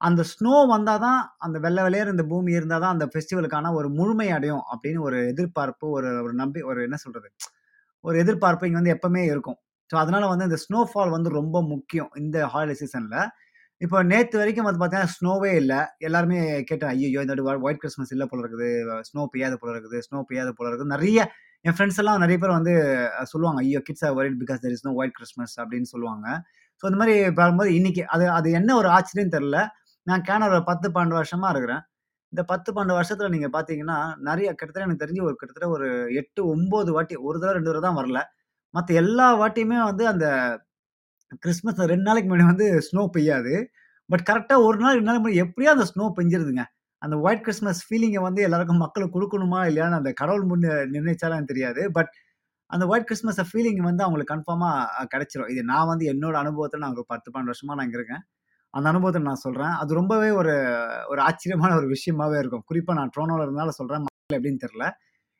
அந்த 0.00 0.22
ஸ்னோ 0.32 0.54
வந்தா 0.72 0.94
தான் 1.04 1.20
அந்த 1.46 1.58
வெள்ள 1.64 1.78
வெளேர்ன்னு 1.86 2.16
இந்த 2.16 2.26
பூமி 2.30 2.52
இருந்தா 2.58 2.78
தான் 2.80 2.94
அந்த 2.96 3.06
ஃபெஸ்டிவலுக்கான 3.12 3.72
ஒரு 3.78 3.88
முழுமை 3.96 4.28
அடையும் 4.36 4.64
அப்படின்னு 4.72 5.02
ஒரு 5.08 5.18
எதிர்பார்ப்பு, 5.32 5.86
ஒரு 5.98 6.10
ஒரு 6.24 6.34
நம்பி 6.42 6.62
ஒரு 6.70 6.80
என்ன 6.88 6.98
சொல்றது? 7.04 7.28
ஒரு 8.04 8.16
எதிர்பார்ப்பு 8.18 8.66
இங்கே 8.68 8.80
வந்து 8.80 8.94
எப்பவுமே 8.96 9.22
இருக்கும். 9.30 9.58
ஸோ 9.90 9.96
அதனால 9.96 10.24
வந்து 10.32 10.46
இந்த 10.48 10.58
ஸ்னோ 10.64 10.80
ஃபால் 10.90 11.14
வந்து 11.16 11.30
ரொம்ப 11.34 11.56
முக்கியம். 11.72 12.10
இந்த 12.22 12.38
ஹாலிடே 12.52 12.76
சீசனில் 12.80 13.20
இப்போ 13.80 13.98
நேற்று 14.04 14.36
வரைக்கும் 14.40 14.66
வந்து 14.66 14.80
பார்த்தீங்கன்னா, 14.80 15.12
ஸ்னோவே 15.16 15.50
இல்லை 15.60 15.78
எல்லாருமே 16.00 16.38
கேட்டேன். 16.70 16.92
ஐயோ 16.94 17.20
இந்த 17.24 17.34
ஒயிட் 17.66 17.80
கிறிஸ்மஸ் 17.82 18.12
இல்லை 18.14 18.26
போல 18.30 18.42
இருக்குது. 18.44 18.68
ஸ்னோ 19.08 19.22
பெய்யாத 19.34 19.56
போல 19.60 19.72
இருக்குது. 19.74 19.98
ஸ்னோ 20.06 20.20
பெய்யாத 20.30 20.52
போல 20.52 20.68
இருக்குது. 20.70 20.92
நிறைய 20.94 21.18
என் 21.64 21.76
ஃப்ரெண்ட்ஸ் 21.76 22.00
எல்லாம் 22.02 22.22
நிறைய 22.24 22.38
பேர் 22.38 22.58
வந்து 22.58 22.74
சொல்லுவாங்க. 23.32 23.60
ஐயோ! 23.64 23.80
Kids 23.86 24.04
are 24.08 24.14
worried 24.18 24.38
because 24.42 24.62
there 24.64 24.74
is 24.76 24.86
no 24.86 24.92
white 25.00 25.16
Christmas 25.16 25.54
அப்படின்னு 25.62 25.88
சொல்லுவாங்க. 25.94 26.26
ஸோ 26.82 26.86
இந்த 26.90 26.98
மாதிரி 27.02 27.16
பார்க்கும்போது 27.38 27.70
இன்னைக்கு 27.74 28.02
அது 28.14 28.24
அது 28.32 28.48
என்ன 28.60 28.70
ஒரு 28.76 28.88
ஆச்சரியம்னு 28.96 29.34
தெரில 29.36 29.58
நான் 30.06 30.24
கேனடால 30.28 30.60
10, 30.64 30.88
12 30.92 31.16
வருஷமா 31.18 31.48
இருக்கிறேன். 31.50 31.82
இந்த 32.32 32.42
10, 32.48 32.70
12 32.70 32.96
வருஷத்துல 32.96 33.28
நீங்க 33.30 33.48
பார்த்தீங்கன்னா, 33.52 33.98
நெறைய 34.26 34.48
கிட்டத்தட்ட 34.52 34.86
எனக்கு 34.86 35.04
தெரிஞ்சு 35.04 35.22
ஒரு 35.24 35.36
கிட்டத்தட்ட 35.36 35.68
ஒரு 35.76 35.88
8, 36.14 36.42
9 36.52 36.68
வாட்டி 36.96 37.16
1 37.22 37.38
தடவ, 37.38 37.54
2 37.54 37.70
தடவ 37.70 37.84
தான் 37.86 37.98
வரல. 38.00 38.20
மத்த 38.74 38.94
எல்லா 39.02 39.28
வாட்டியுமே 39.40 39.78
வந்து 39.84 40.04
அந்த 40.08 40.26
கிறிஸ்மஸ் 41.42 41.80
2 41.86 42.06
நாளைக்கு 42.08 42.28
முன்னாடி 42.30 42.50
வந்து 42.50 42.66
ஸ்னோ 42.86 43.02
பெய்யாது. 43.14 43.54
பட் 44.10 44.24
கரெக்ட்டா 44.28 44.56
1 44.64 44.80
நாள், 44.84 44.94
2 44.94 45.08
நாளைக்கு 45.08 45.24
முன்னாடி 45.24 45.42
எப்படியோ 45.46 45.70
அந்த 45.74 45.86
ஸ்னோ 45.90 46.06
பெஞ்சிருதுங்க. 46.18 46.64
அந்த 47.02 47.16
ஒயிட் 47.24 47.44
கிறிஸ்மஸ் 47.44 47.82
ஃபீலிங்க 47.86 48.20
வந்து 48.24 48.40
எல்லாருக்கும் 48.46 48.82
மக்களுக்கு 48.84 49.16
குடுக்கணுமா? 49.16 49.60
இல்லையான்னு 49.70 50.00
அந்த 50.00 50.10
கடவுள் 50.20 50.46
முன் 50.50 50.64
நிர்ணயிச்சாரான்னு 50.94 51.50
தெரியாது. 51.52 51.82
பட் 51.96 52.12
அந்த 52.70 52.84
ஒயிட் 52.90 53.08
கிறிஸ்மஸ் 53.08 53.42
ஃபீலிங் 53.50 53.82
வந்து 53.88 54.04
அவங்களுக்கு 54.04 54.34
கன்ஃபார்மா 54.34 54.70
அ 54.96 55.04
கிடைச்சிரும். 55.14 55.50
இது 55.54 55.62
நான் 55.72 55.90
வந்து 55.92 56.06
என்னோட 56.12 56.36
அனுபவத்துல 56.44 56.82
நான் 56.84 56.96
ஒரு 56.96 57.06
10, 57.08 57.28
12 57.28 57.52
வருஷமா 57.52 57.76
நான் 57.76 57.88
இங்க 57.88 58.00
இருக்கேன். 58.00 58.24
அந்த 58.74 58.86
அனுபவத்தை 58.92 59.20
நான் 59.28 59.42
சொல்கிறேன் 59.44 59.74
அது 59.80 59.90
ரொம்பவே 60.00 60.30
ஒரு 60.40 60.54
ஒரு 61.12 61.20
ஆச்சரியமான 61.28 61.72
ஒரு 61.80 61.86
விஷயமாவே 61.96 62.38
இருக்கும். 62.42 62.64
குறிப்பாக 62.70 62.96
நான் 63.00 63.12
ட்ரோனோவில் 63.16 63.44
இருந்தனால 63.46 63.72
சொல்கிறேன் 63.80 64.04
மக்கள் 64.06 64.38
எப்படின்னு 64.38 64.62
தெரில 64.66 64.84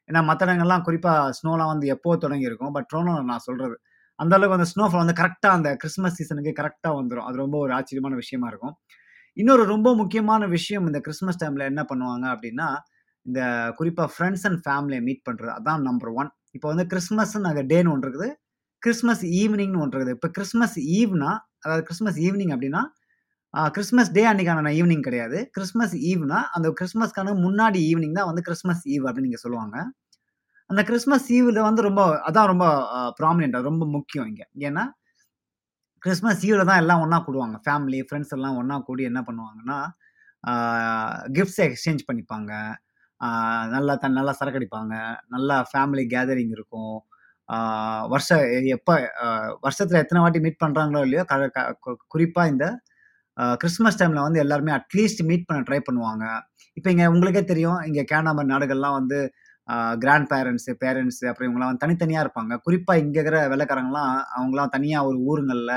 ஏன்னா 0.09 0.21
மற்ற 0.31 0.43
இடங்கள்லாம் 0.47 0.85
குறிப்பாக 0.89 1.33
ஸ்னோலாம் 1.39 1.71
வந்து 1.73 1.87
எப்போ 1.95 2.11
தொடங்கியிருக்கும். 2.25 2.73
பட் 2.77 2.89
ட்ரோனோவில் 2.93 3.31
நான் 3.33 3.45
சொல்கிறது 3.49 3.77
அந்த 4.19 4.33
அளவுக்கு 4.37 4.59
அந்த 4.59 4.69
ஸ்னோஃபால் 4.73 5.03
வந்து 5.05 5.17
கரெக்டாக 5.21 5.57
அந்த 5.59 5.71
கிறிஸ்மஸ் 5.83 6.17
சீசனுக்கு 6.19 6.53
கரெக்டாக 6.61 6.95
வந்துடும் 7.01 7.27
அது 7.29 7.37
ரொம்ப 7.45 7.57
ஒரு 7.65 7.73
ஆச்சரியமான 7.79 8.15
விஷயமா 8.23 8.47
இருக்கும். 8.53 8.75
இன்னொரு 9.37 9.65
ரொம்ப 9.75 9.89
முக்கியமான 9.95 10.43
விஷயம் 10.57 10.87
இந்த 10.87 10.99
கிறிஸ்மஸ் 11.07 11.41
டைமில் 11.43 11.69
என்ன 11.71 11.83
பண்ணுவாங்க 11.91 12.27
அப்படின்னா, 12.35 12.69
இந்த 13.27 13.41
குறிப்பாக 13.79 14.09
ஃப்ரெண்ட்ஸ் 14.15 14.45
அண்ட் 14.49 14.61
ஃபேமிலியை 14.65 15.03
மீட் 15.09 15.23
பண்ணுறது 15.29 15.53
அதான் 15.59 15.83
நம்பர் 15.89 16.13
ஒன் 16.21 16.31
இப்போ 16.57 16.67
வந்து 16.73 16.85
கிறிஸ்மஸ்ன்னு 16.93 17.47
நாங்கள் 17.49 17.67
டேன்னு 17.73 17.93
ஒன்று 17.95 18.07
இருக்குது. 18.09 18.29
கிறிஸ்மஸ் 18.83 19.25
ஈவினிங்னு 19.41 19.81
ஒன்று 19.85 19.97
இருக்குது. 19.97 20.17
இப்போ 20.19 20.29
கிறிஸ்மஸ் 20.37 20.77
ஈவ்னா, 20.99 21.31
அதாவது 21.65 21.83
கிறிஸ்மஸ் 21.89 22.19
ஈவினிங் 22.27 22.53
அப்படின்னா, 22.57 22.83
கிறிஸ்மஸ் 23.55 24.11
டே 24.13 24.23
அன்னைக்கான 24.25 24.73
ஈவினிங் 24.79 25.05
கிடையாது. 25.07 25.39
கிறிஸ்மஸ் 25.57 25.95
ஈவ்னா, 26.11 26.41
அந்த 26.57 26.69
கிறிஸ்மஸ்க்கான 26.81 27.35
முன்னாடி 27.45 27.81
ஈவினிங் 27.91 28.17
தான் 28.19 28.29
வந்து 28.31 28.43
கிறிஸ்மஸ் 28.43 28.83
ஈவ் 28.95 29.05
அப்படின்னு 29.07 29.29
நீங்கள் 29.29 29.45
சொல்லுவாங்க. 29.47 29.77
அந்த 30.71 30.83
கிறிஸ்மஸ் 30.91 31.29
ஈவில் 31.37 31.61
வந்து 31.69 31.83
ரொம்ப 31.89 32.03
அதான் 32.29 32.51
ரொம்ப 32.53 32.67
அ 32.97 33.01
ரொம்ப 33.71 33.85
முக்கியம் 33.97 34.29
இங்கே 34.33 34.47
ஏன்னா 34.69 34.85
கிறிஸ்மஸ் 36.03 36.43
ஈவில் 36.49 36.69
தான் 36.71 36.81
எல்லாம் 36.83 37.03
ஒன்றா 37.05 37.19
கூடுவாங்க. 37.19 37.57
ஃபேமிலி, 37.65 38.01
ஃப்ரெண்ட்ஸ் 38.07 38.35
எல்லாம் 38.37 38.59
ஒன்றா 38.61 38.77
கூடி 38.89 39.03
என்ன 39.11 39.21
பண்ணுவாங்கன்னா, 39.29 39.79
கிஃப்ட்ஸை 41.37 41.65
எக்ஸ்சேஞ்ச் 41.69 42.03
பண்ணிப்பாங்க. 42.09 42.53
நல்லா 43.75 43.95
த 44.03 44.09
நல்லா 44.19 44.33
சரக்கடிப்பாங்க 44.41 44.95
நல்லா 45.35 45.57
ஃபேமிலி 45.71 46.05
கேதரிங் 46.15 46.53
இருக்கும். 46.57 46.97
வருஷ 48.13 48.29
வருஷம் 48.37 49.05
வருஷத்தில் 49.65 50.03
எத்தனை 50.03 50.21
வாட்டி 50.23 50.41
மீட் 50.47 50.63
பண்ணுறாங்களோ 50.65 51.01
இல்லையோ, 51.07 51.23
க 51.29 51.95
குறிப்பாக 52.15 52.53
இந்த 52.53 52.67
கிறிஸ்மஸ் 53.63 53.99
டைமில் 54.01 54.25
வந்து 54.27 54.43
எல்லாருமே 54.45 54.73
அட்லீஸ்ட் 54.79 55.23
மீட் 55.31 55.47
பண்ண 55.49 55.61
ட்ரை 55.69 55.81
பண்ணுவாங்க. 55.89 56.25
இப்போ 56.79 56.89
இங்கே 56.95 57.07
உங்களுக்கே 57.15 57.43
தெரியும், 57.53 57.79
இங்கே 57.89 58.03
கேனாமர் 58.13 58.51
நாடுகள்லாம் 58.53 58.97
வந்து 59.01 59.19
கிராண்ட் 60.03 60.29
பேரண்ட்ஸு 60.33 60.73
பேரண்ட்ஸு 60.83 61.25
அப்புறம் 61.31 61.49
இவங்கலாம் 61.49 61.71
வந்து 61.71 61.83
தனித்தனியாக 61.85 62.25
இருப்பாங்க. 62.27 62.53
குறிப்பாக 62.67 63.03
இங்கே 63.05 63.19
இருக்கிற 63.21 63.41
வெள்ளக்காரங்களாம் 63.53 64.15
அவங்களாம் 64.37 64.73
தனியாக 64.77 65.09
ஒரு 65.09 65.19
ஊருங்களில் 65.31 65.75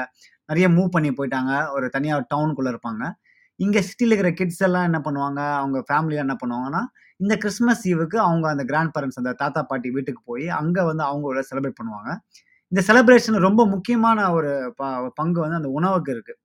நிறைய 0.52 0.68
மூவ் 0.76 0.94
பண்ணி 0.96 1.10
போயிட்டாங்க. 1.18 1.52
ஒரு 1.76 1.88
தனியாக 1.96 2.26
டவுனுக்குள்ளே 2.34 2.72
இருப்பாங்க. 2.74 3.04
இங்கே 3.66 3.82
சிட்டியில் 3.88 4.14
இருக்கிற 4.14 4.32
கிட்ஸ் 4.40 4.64
எல்லாம் 4.68 4.88
என்ன 4.90 5.00
பண்ணுவாங்க, 5.08 5.42
அவங்க 5.62 5.80
ஃபேமிலியாக 5.90 6.26
என்ன 6.28 6.36
பண்ணுவாங்கன்னா, 6.44 6.82
இந்த 7.24 7.34
கிறிஸ்மஸ் 7.44 7.84
ஈவுக்கு 7.92 8.18
அவங்க 8.28 8.46
அந்த 8.54 8.64
கிராண்ட் 8.72 8.94
பேரண்ட்ஸ் 8.96 9.20
அந்த 9.22 9.34
தாத்தா, 9.42 9.62
பாட்டி 9.72 9.90
வீட்டுக்கு 9.98 10.22
போய் 10.30 10.48
அங்கே 10.60 10.84
வந்து 10.90 11.04
அவங்களோட 11.10 11.42
செலிப்ரேட் 11.50 11.80
பண்ணுவாங்க. 11.82 12.10
இந்த 12.72 12.82
செலிப்ரேஷன் 12.88 13.46
ரொம்ப 13.48 13.62
முக்கியமான 13.74 14.20
ஒரு 14.38 14.52
ப 14.80 14.84
பங்கு 15.20 15.40
வந்து 15.44 15.60
அந்த 15.60 15.72
உணவுக்கு 15.78 16.12
இருக்குது 16.16 16.40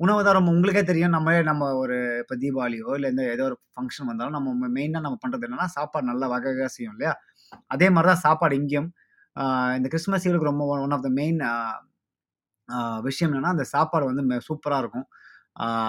உணவு 0.00 0.20
தான் 0.26 0.36
ரொம்ப 0.38 0.50
உங்களுக்கே 0.56 0.82
தெரியும். 0.90 1.14
நம்மளே 1.16 1.40
நம்ம 1.50 1.68
ஒரு 1.82 1.96
இப்போ 2.22 2.34
தீபாவளியோ, 2.42 2.88
இல்லை 2.98 3.08
இந்த 3.14 3.22
ஏதோ 3.34 3.44
ஒரு 3.50 3.56
ஃபங்க்ஷன் 3.74 4.08
வந்தாலும் 4.10 4.36
நம்ம 4.38 4.68
மெயினாக 4.76 5.04
நம்ம 5.06 5.18
பண்ணுறது 5.24 5.46
என்னென்னா 5.48 5.68
சாப்பாடு 5.76 6.08
நல்லா 6.10 6.26
வகை 6.34 6.50
வகை 6.52 6.68
செய்யும் 6.76 6.94
இல்லையா? 6.96 7.12
அதே 7.74 7.88
மாதிரி 7.94 8.10
தான் 8.12 8.24
சாப்பாடு 8.26 8.56
இங்கேயும். 8.60 8.88
இந்த 9.78 9.88
கிறிஸ்மஸ் 9.92 10.26
ஈவுக்கு 10.28 10.50
ரொம்ப 10.52 10.64
ஒன் 10.84 10.94
ஆஃப் 10.96 11.04
த 11.06 11.10
மெயின் 11.20 11.40
விஷயம் 13.08 13.30
என்னென்னா 13.30 13.52
அந்த 13.56 13.66
சாப்பாடு 13.74 14.04
வந்து 14.10 14.24
மெ 14.30 14.36
இருக்கும். 14.82 15.06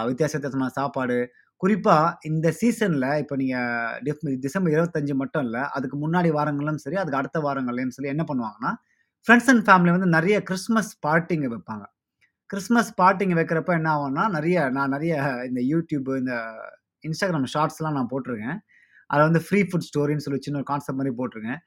வித்தியாச 0.09 0.33
வித்தியாசமான 0.37 0.73
சாப்பாடு. 0.79 1.17
குறிப்பாக 1.61 2.11
இந்த 2.29 2.47
சீசனில் 2.59 3.09
இப்போ 3.23 3.35
நீங்கள் 3.41 3.95
டிஃப் 4.05 4.21
டிசம்பர் 4.45 4.75
25 4.75 5.15
மட்டும் 5.21 5.43
இல்லை 5.47 5.63
அதுக்கு 5.77 5.97
முன்னாடி 6.03 6.29
வாரங்களும் 6.37 6.81
சரி, 6.85 6.97
அதுக்கு 7.01 7.19
அடுத்த 7.21 7.39
வாரங்கள்லையும் 7.47 7.95
சரி 7.97 8.11
என்ன 8.13 8.23
பண்ணுவாங்கன்னா, 8.29 8.71
ஃப்ரெண்ட்ஸ் 9.27 9.49
அண்ட் 9.53 9.65
ஃபேமிலி 9.67 9.93
வந்து 9.97 10.09
நிறைய 10.17 10.37
கிறிஸ்மஸ் 10.49 10.91
பார்ட்டிங்க 11.07 11.47
வைப்பாங்க. 11.55 11.85
கிறிஸ்மஸ் 12.51 12.91
பார்ட்டிங்க 13.01 13.33
வைக்கிறப்ப 13.39 13.71
என்ன 13.79 13.89
ஆகும்னா, 13.95 14.23
நிறைய 14.35 14.57
நான் 14.75 14.93
நிறைய 14.95 15.13
இந்த 15.49 15.61
யூடியூப் 15.71 16.07
இந்த 16.21 16.35
இன்ஸ்டாகிராம் 17.07 17.45
ஷார்ட்ஸ்லாம் 17.55 17.97
நான் 17.97 18.09
போட்டிருக்கேன் 18.13 18.57
அதில் 19.11 19.27
வந்து 19.27 19.41
ஃப்ரீ 19.45 19.59
ஃபுட் 19.67 19.85
ஸ்டோரின்னு 19.89 20.23
சொல்லி 20.25 20.39
சின்ன 20.45 20.59
ஒரு 20.61 20.67
கான்செப்ட் 20.71 20.99
மாதிரி 20.99 21.13
போட்டிருக்கேன் 21.19 21.59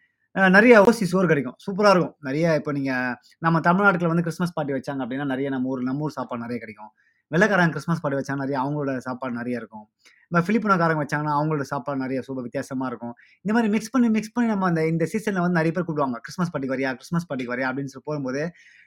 நிறைய 0.57 0.75
ஓசி 0.89 1.05
சோறு 1.13 1.27
கிடைக்கும். 1.31 1.57
சூப்பராக 1.65 1.93
இருக்கும். 1.95 2.15
நிறைய 2.29 2.55
இப்போ 2.59 2.73
நீங்கள் 2.79 3.15
நம்ம 3.45 3.61
தமிழ்நாட்டில் 3.69 4.11
வந்து 4.13 4.25
கிறிஸ்மஸ் 4.27 4.55
பார்ட்டி 4.57 4.75
வச்சாங்க 4.77 5.01
அப்படின்னா 5.05 5.27
நிறைய 5.33 5.49
நம்ம 5.55 5.71
ஊர் 5.73 5.83
நம்ம 5.89 6.05
ஊர் 6.07 6.17
சாப்பாடு 6.19 6.45
நிறைய 6.45 6.59
கிடைக்கும். 6.65 6.93
வெள்ளக்காரங்க 7.33 7.73
கிறிஸ்மஸ் 7.75 8.03
பாட்டு 8.03 8.19
வச்சாங்கன்னா, 8.21 8.45
நிறைய 8.47 8.59
அவங்களோட 8.65 8.93
சாப்பாடு 9.07 9.35
நிறைய 9.41 9.61
இருக்கும். 9.61 9.85
இப்போ 10.31 10.41
பிலிப்பினோக்காரங்க 10.49 11.03
வச்சாங்கன்னா, 11.05 11.35
அவங்களோட 11.39 11.65
சாப்பாடு 11.73 11.99
நிறைய 12.05 12.19
சூப்பர் 12.27 12.47
வித்தியாசமாக 12.49 12.91
இருக்கும். 12.93 13.15
இந்த 13.45 13.53
மாதிரி 13.57 13.71
மிக்ஸ் 13.75 13.93
பண்ணி, 13.95 14.09
மிக்ஸ் 14.17 14.35
பண்ணி 14.35 14.49
நம்ம 14.53 14.67
அந்த 14.67 14.83
இந்த 14.93 15.05
சீசனில் 15.13 15.43
வந்து 15.45 15.59
நிறைய 15.61 15.73
பேர் 15.77 15.87
கூப்பிடுவாங்க. 15.89 16.19
கிறிஸ்மஸ் 16.27 16.53
பாட்டிக்கு 16.53 16.75
வரையா 16.77 16.93
கிறிஸ்மஸ் 17.01 17.29
பாட்டிக்கு 17.31 17.55
வரையா 17.55 17.69
அப்படின்னு 17.71 17.93
சொல்லி 17.95 18.07
போகும்போது, 18.11 18.43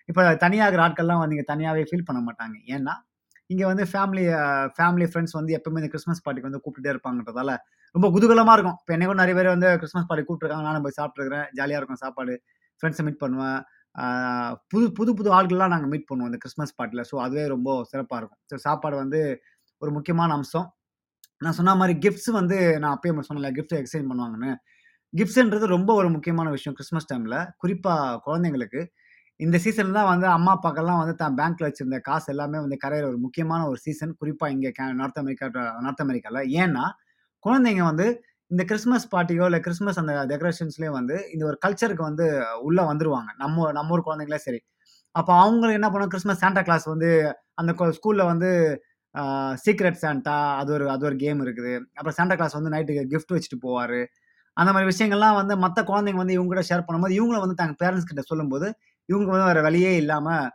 இப்போ 0.10 0.24
தனியாக 0.46 0.68
இருக்கிற 0.68 0.86
ஆட்கள்லாம் 0.88 1.22
வந்து 1.24 1.36
இங்கே 1.38 1.48
தனியாகவே 1.54 1.86
ஃபீல் 1.92 2.08
பண்ண 2.10 2.22
மாட்டாங்க. 2.30 2.58
ஏன்னா, 2.76 2.96
இங்கே 3.54 3.66
வந்து 3.72 3.84
ஃபேமிலி 3.92 4.24
ஃபேமிலி, 4.78 5.08
ஃப்ரெண்ட்ஸ் 5.12 5.36
வந்து 5.40 5.52
எப்பவுமே 5.58 5.80
இந்த 5.82 5.90
கிறிஸ்மஸ் 5.94 6.22
பார்ட்டிக்கு 6.26 6.50
வந்து 6.50 6.62
கூப்பிட்டுட்டே 6.64 6.94
இருப்பாங்கன்றதால, 6.96 7.52
ரொம்ப 7.96 8.08
குதூகலமாக 8.16 8.56
இருக்கும். 8.58 8.78
இப்போ 8.82 8.94
என்னைக்கும் 8.96 9.20
கூட 9.22 9.34
பேர் 9.40 9.54
வந்து 9.56 9.70
கிறிஸ்மஸ் 9.82 10.08
பாட்டி 10.10 10.24
கூப்பிட்டுருக்காங்க. 10.28 10.68
நானும் 10.70 10.86
போய் 10.88 10.98
சாப்பிட்ருக்கிறேன் 11.00 11.48
ஜாலியாக 11.60 11.82
இருக்கும் 11.82 12.02
சாப்பாடு. 12.06 12.36
ஃப்ரெண்ட்ஸை 12.82 13.04
மீட் 13.08 13.22
பண்ணுவேன். 13.24 13.60
புது 14.72 14.86
புது 14.92 15.12
புது 15.14 15.30
ஆள்கள்லாம் 15.32 15.74
நாங்கள் 15.74 15.92
மீட் 15.94 16.08
பண்ணுவோம் 16.10 16.30
இந்த 16.32 16.40
கிறிஸ்மஸ் 16.44 16.76
பார்ட்டில. 16.80 17.04
ஸோ 17.12 17.16
அதுவே 17.26 17.46
ரொம்ப 17.48 17.70
சிறப்பாக 17.92 18.20
இருக்கும். 18.22 18.42
ஸோ 18.52 18.58
சாப்பாடு 18.68 18.96
வந்து 19.04 19.20
ஒரு 19.82 19.92
முக்கியமான 19.92 20.34
அம்சம். 20.34 20.68
நான் 21.42 21.58
சொன்ன 21.60 21.76
மாதிரி 21.76 21.96
கிஃப்ட்ஸ் 22.04 22.32
வந்து 22.40 22.58
நான் 22.84 22.94
அப்பயே 22.96 23.14
சொன்னல 23.30 23.50
கிஃப்ட் 23.58 23.78
எக்ஸ்சேஞ்ச் 23.80 24.10
பண்ணுவாங்கன்னு. 24.12 24.52
கிஃப்ட்ஸ்ன்றது 25.14 25.68
ரொம்ப 25.78 25.92
ஒரு 25.94 26.10
முக்கியமான 26.10 26.48
விஷயம் 26.50 26.76
கிறிஸ்மஸ் 26.76 27.10
டைமில் 27.12 27.40
குறிப்பாக 27.64 28.20
குழந்தைங்களுக்கு. 28.28 28.82
இந்த 29.40 29.58
சீசன் 29.66 29.96
தான் 29.98 30.10
வந்து 30.14 30.28
அம்மா, 30.36 30.52
அப்பாக்கெல்லாம் 30.58 31.00
வந்து 31.02 31.16
தான் 31.16 31.36
பேங்க்கில் 31.40 31.68
வச்சுருந்த 31.68 31.98
காசு 32.02 32.28
எல்லாமே 32.34 32.60
வந்து 32.66 32.78
கரையிற 32.84 33.06
ஒரு 33.12 33.20
முக்கியமான 33.26 33.62
ஒரு 33.68 33.80
சீசன். 33.86 34.14
குறிப்பாக 34.22 34.54
இங்கே 34.56 34.72
கே 34.72 34.86
நார்த் 35.02 35.20
அமெரிக்கா 35.24 35.48
நார்த் 35.86 36.04
அமெரிக்காவில் 36.06 36.52
ஏன்னா, 36.64 36.86
குழந்தைங்க 37.44 37.84
வந்து 37.84 38.08
இந்த 38.52 38.64
கிறிஸ்மஸ் 38.70 39.06
பார்ட்டியோ, 39.14 39.44
இல்லை 39.50 39.60
கிறிஸ்மஸ் 39.66 40.00
அந்த 40.02 40.14
டெக்கரேஷன்ஸ்லயோ 40.32 40.92
வந்து 41.00 41.16
இந்த 41.34 41.44
ஒரு 41.50 41.58
கல்ச்சருக்கு 41.66 42.04
வந்து 42.10 42.26
உள்ளே 42.68 42.84
வந்துருவாங்க. 42.92 43.30
நம்ம 43.44 43.72
நம்ம 43.78 43.94
ஊர் 43.96 44.08
குழந்தைங்களே 44.08 44.40
சரி. 44.48 44.60
அப்போ 45.16 45.32
அவங்களுக்கு 45.44 45.78
என்ன 45.80 45.90
பண்ணுவோம் 45.94 46.12
கிறிஸ்மஸ் 46.14 46.42
சாண்டா 46.44 46.62
கிளாஸ் 46.68 46.86
வந்து 46.94 47.10
அந்த 47.62 47.72
ஸ்கூலில் 47.98 48.30
வந்து 48.32 48.50
சீக்ரெட் 49.66 50.00
சாண்டா 50.04 50.36
அது 50.62 50.72
ஒரு 50.78 50.86
அது 50.94 51.04
ஒரு 51.10 51.18
கேம் 51.24 51.42
இருக்குது. 51.46 51.74
அப்புறம் 51.98 52.18
சாண்டா 52.20 52.36
கிளாஸ் 52.40 52.58
வந்து 52.60 52.74
நைட்டுக்கு 52.76 53.04
கிஃப்ட் 53.14 53.34
வச்சுட்டு 53.36 53.60
போவார் 53.68 54.00
அந்த 54.58 54.70
மாதிரி 54.74 54.90
விஷயங்கள்லாம் 54.94 55.38
வந்து 55.40 55.54
மற்ற 55.64 55.80
குழந்தைங்க 55.90 56.22
வந்து 56.24 56.36
இவங்க 56.38 56.52
கூட 56.54 56.62
ஷேர் 56.70 56.86
பண்ணும்போது, 56.88 57.16
இவங்களும் 57.20 57.44
வந்து 57.46 57.58
தங்க 57.62 57.76
பேரண்ட்ஸ் 57.84 58.10
கிட்ட 58.12 58.24
சொல்லும்போது, 58.32 58.68
இவங்க 59.10 59.30
வந்து 59.34 59.48
வேறு 59.50 59.62
வழியே 59.68 59.92
இல்லாமல் 60.02 60.46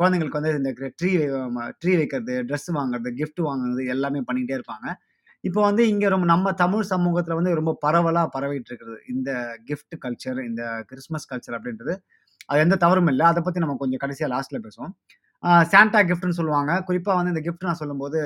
குழந்தைங்களுக்கு 0.00 0.38
வந்து 0.40 0.52
இந்த 0.60 0.70
ட்ரீ 1.00 1.10
ட்ரீ 1.82 1.92
வைக்கிறது, 2.00 2.34
ட்ரெஸ் 2.48 2.68
வாங்குறது, 2.78 3.10
கிஃப்ட் 3.20 3.42
வாங்குறது 3.48 3.84
எல்லாமே 3.94 4.22
பண்ணிக்கிட்டே 4.28 4.56
இருப்பாங்க. 4.58 4.86
இப்போ 5.44 5.60
வந்து 5.62 5.82
இங்கே 5.92 6.08
ரொம்ப 6.14 6.26
நம்ம 6.32 6.52
தமிழ் 6.62 6.90
சமூகத்தில் 6.92 7.38
வந்து 7.38 7.52
ரொம்ப 7.58 7.72
பரவலாக 7.80 8.28
பரவிட்டு 8.36 8.70
இருக்குது. 8.72 8.94
இந்த 9.14 9.30
கிஃப்ட் 9.68 9.96
கல்ச்சர், 10.04 10.38
இந்த 10.50 10.62
கிறிஸ்மஸ் 10.90 11.28
கல்ச்சர் 11.32 11.56
அப்படின்றது. 11.58 11.94
அது 12.50 12.62
எந்த 12.66 12.76
தவறும் 12.84 13.10
இல்லை 13.12 13.26
அதை 13.26 13.40
பற்றி 13.42 13.62
நம்ம 13.64 13.76
கொஞ்சம் 13.82 14.02
கடைசியாக 14.04 14.32
லாஸ்ட்டில் 14.34 14.64
பேசுவோம். 14.66 14.92
சாண்டா 15.72 16.00
கிஃப்ட்னு 16.10 16.38
சொல்லுவாங்க. 16.40 16.72
குறிப்பாக 16.88 17.16
வந்து 17.18 17.32
இந்த 17.34 17.42
கிஃப்ட் 17.46 17.68
நான் 17.68 17.80
சொல்லும்போது 17.82 18.20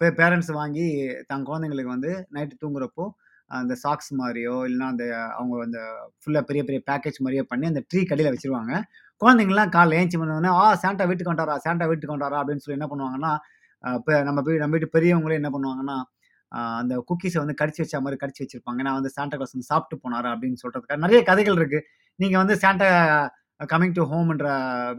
பே 0.00 0.08
பேரண்ட்ஸ் 0.20 0.52
வாங்கி 0.58 0.86
தன் 1.30 1.46
குழந்தைங்களுக்கு 1.48 1.94
வந்து 1.94 2.10
நைட்டு 2.36 2.60
தூங்குறப்போ, 2.62 3.04
அந்த 3.50 3.74
சாக்ஸ் 3.82 4.10
மாதிரியோ 4.20 4.54
இல்லைன்னா 4.68 4.88
அந்த 4.94 5.04
அவங்க 5.38 5.60
அந்த 5.66 5.80
ஃபுல்லாக 6.20 6.44
பெரிய 6.48 6.62
பெரிய 6.68 6.80
பேக்கேஜ் 6.90 7.18
மாதிரியோ 7.24 7.44
பண்ணி 7.52 7.66
அந்த 7.66 7.82
ட்ரீ 7.90 8.00
கடையில் 8.04 8.32
வச்சுருவாங்க. 8.34 8.72
குழந்தைங்கலாம் 9.20 9.72
காலைல 9.76 9.98
ஏஞ்சி 10.00 10.18
வந்தோனே, 10.22 10.50
"ஆ 10.62 10.64
சாண்டா 10.82 11.04
வீட்டுக்கு 11.10 11.32
வந்துட்டாரா, 11.32 11.56
சாண்டா 11.66 11.86
வீட்டுக்கு 11.90 12.14
வந்துட்டாரா" 12.14 12.40
அப்படின்னு 12.42 12.64
சொல்லி 12.64 12.78
என்ன 12.80 12.88
பண்ணுவாங்கன்னா, 12.92 13.32
இப்போ 13.84 14.12
நம்ம 14.28 14.40
போய் 14.46 14.60
நம்ம 14.62 14.74
வீட்டு 14.76 14.94
பெரியவங்களே 14.96 15.38
என்ன 15.40 15.50
பண்ணுவாங்கன்னா, 15.54 15.96
அந்த 16.80 16.94
குக்கீஸை 17.08 17.38
வந்து 17.42 17.56
கடிச்சு 17.60 17.80
வச்சா 17.84 17.98
மாதிரி 18.04 18.18
கடிச்சு 18.22 18.42
வச்சிருப்பாங்க. 18.44 18.80
நான் 18.86 18.98
வந்து 19.00 19.12
சாண்டா 19.16 19.36
கிளாஸ் 19.38 19.54
வந்து 19.56 19.70
சாப்பிட்டு 19.72 19.96
போனாரு 20.04 20.28
அப்படின்னு 20.34 20.58
சொல்றதுக்காக 20.64 21.00
நிறைய 21.06 21.20
கதைகள் 21.30 21.58
இருக்கு. 21.60 21.80
நீங்க 22.18 22.36
வந்து 22.42 22.54
சாண்டா 22.64 22.88
கமிங் 23.72 23.94
டூ 23.96 24.02
ஹோம்ன்ற 24.12 24.48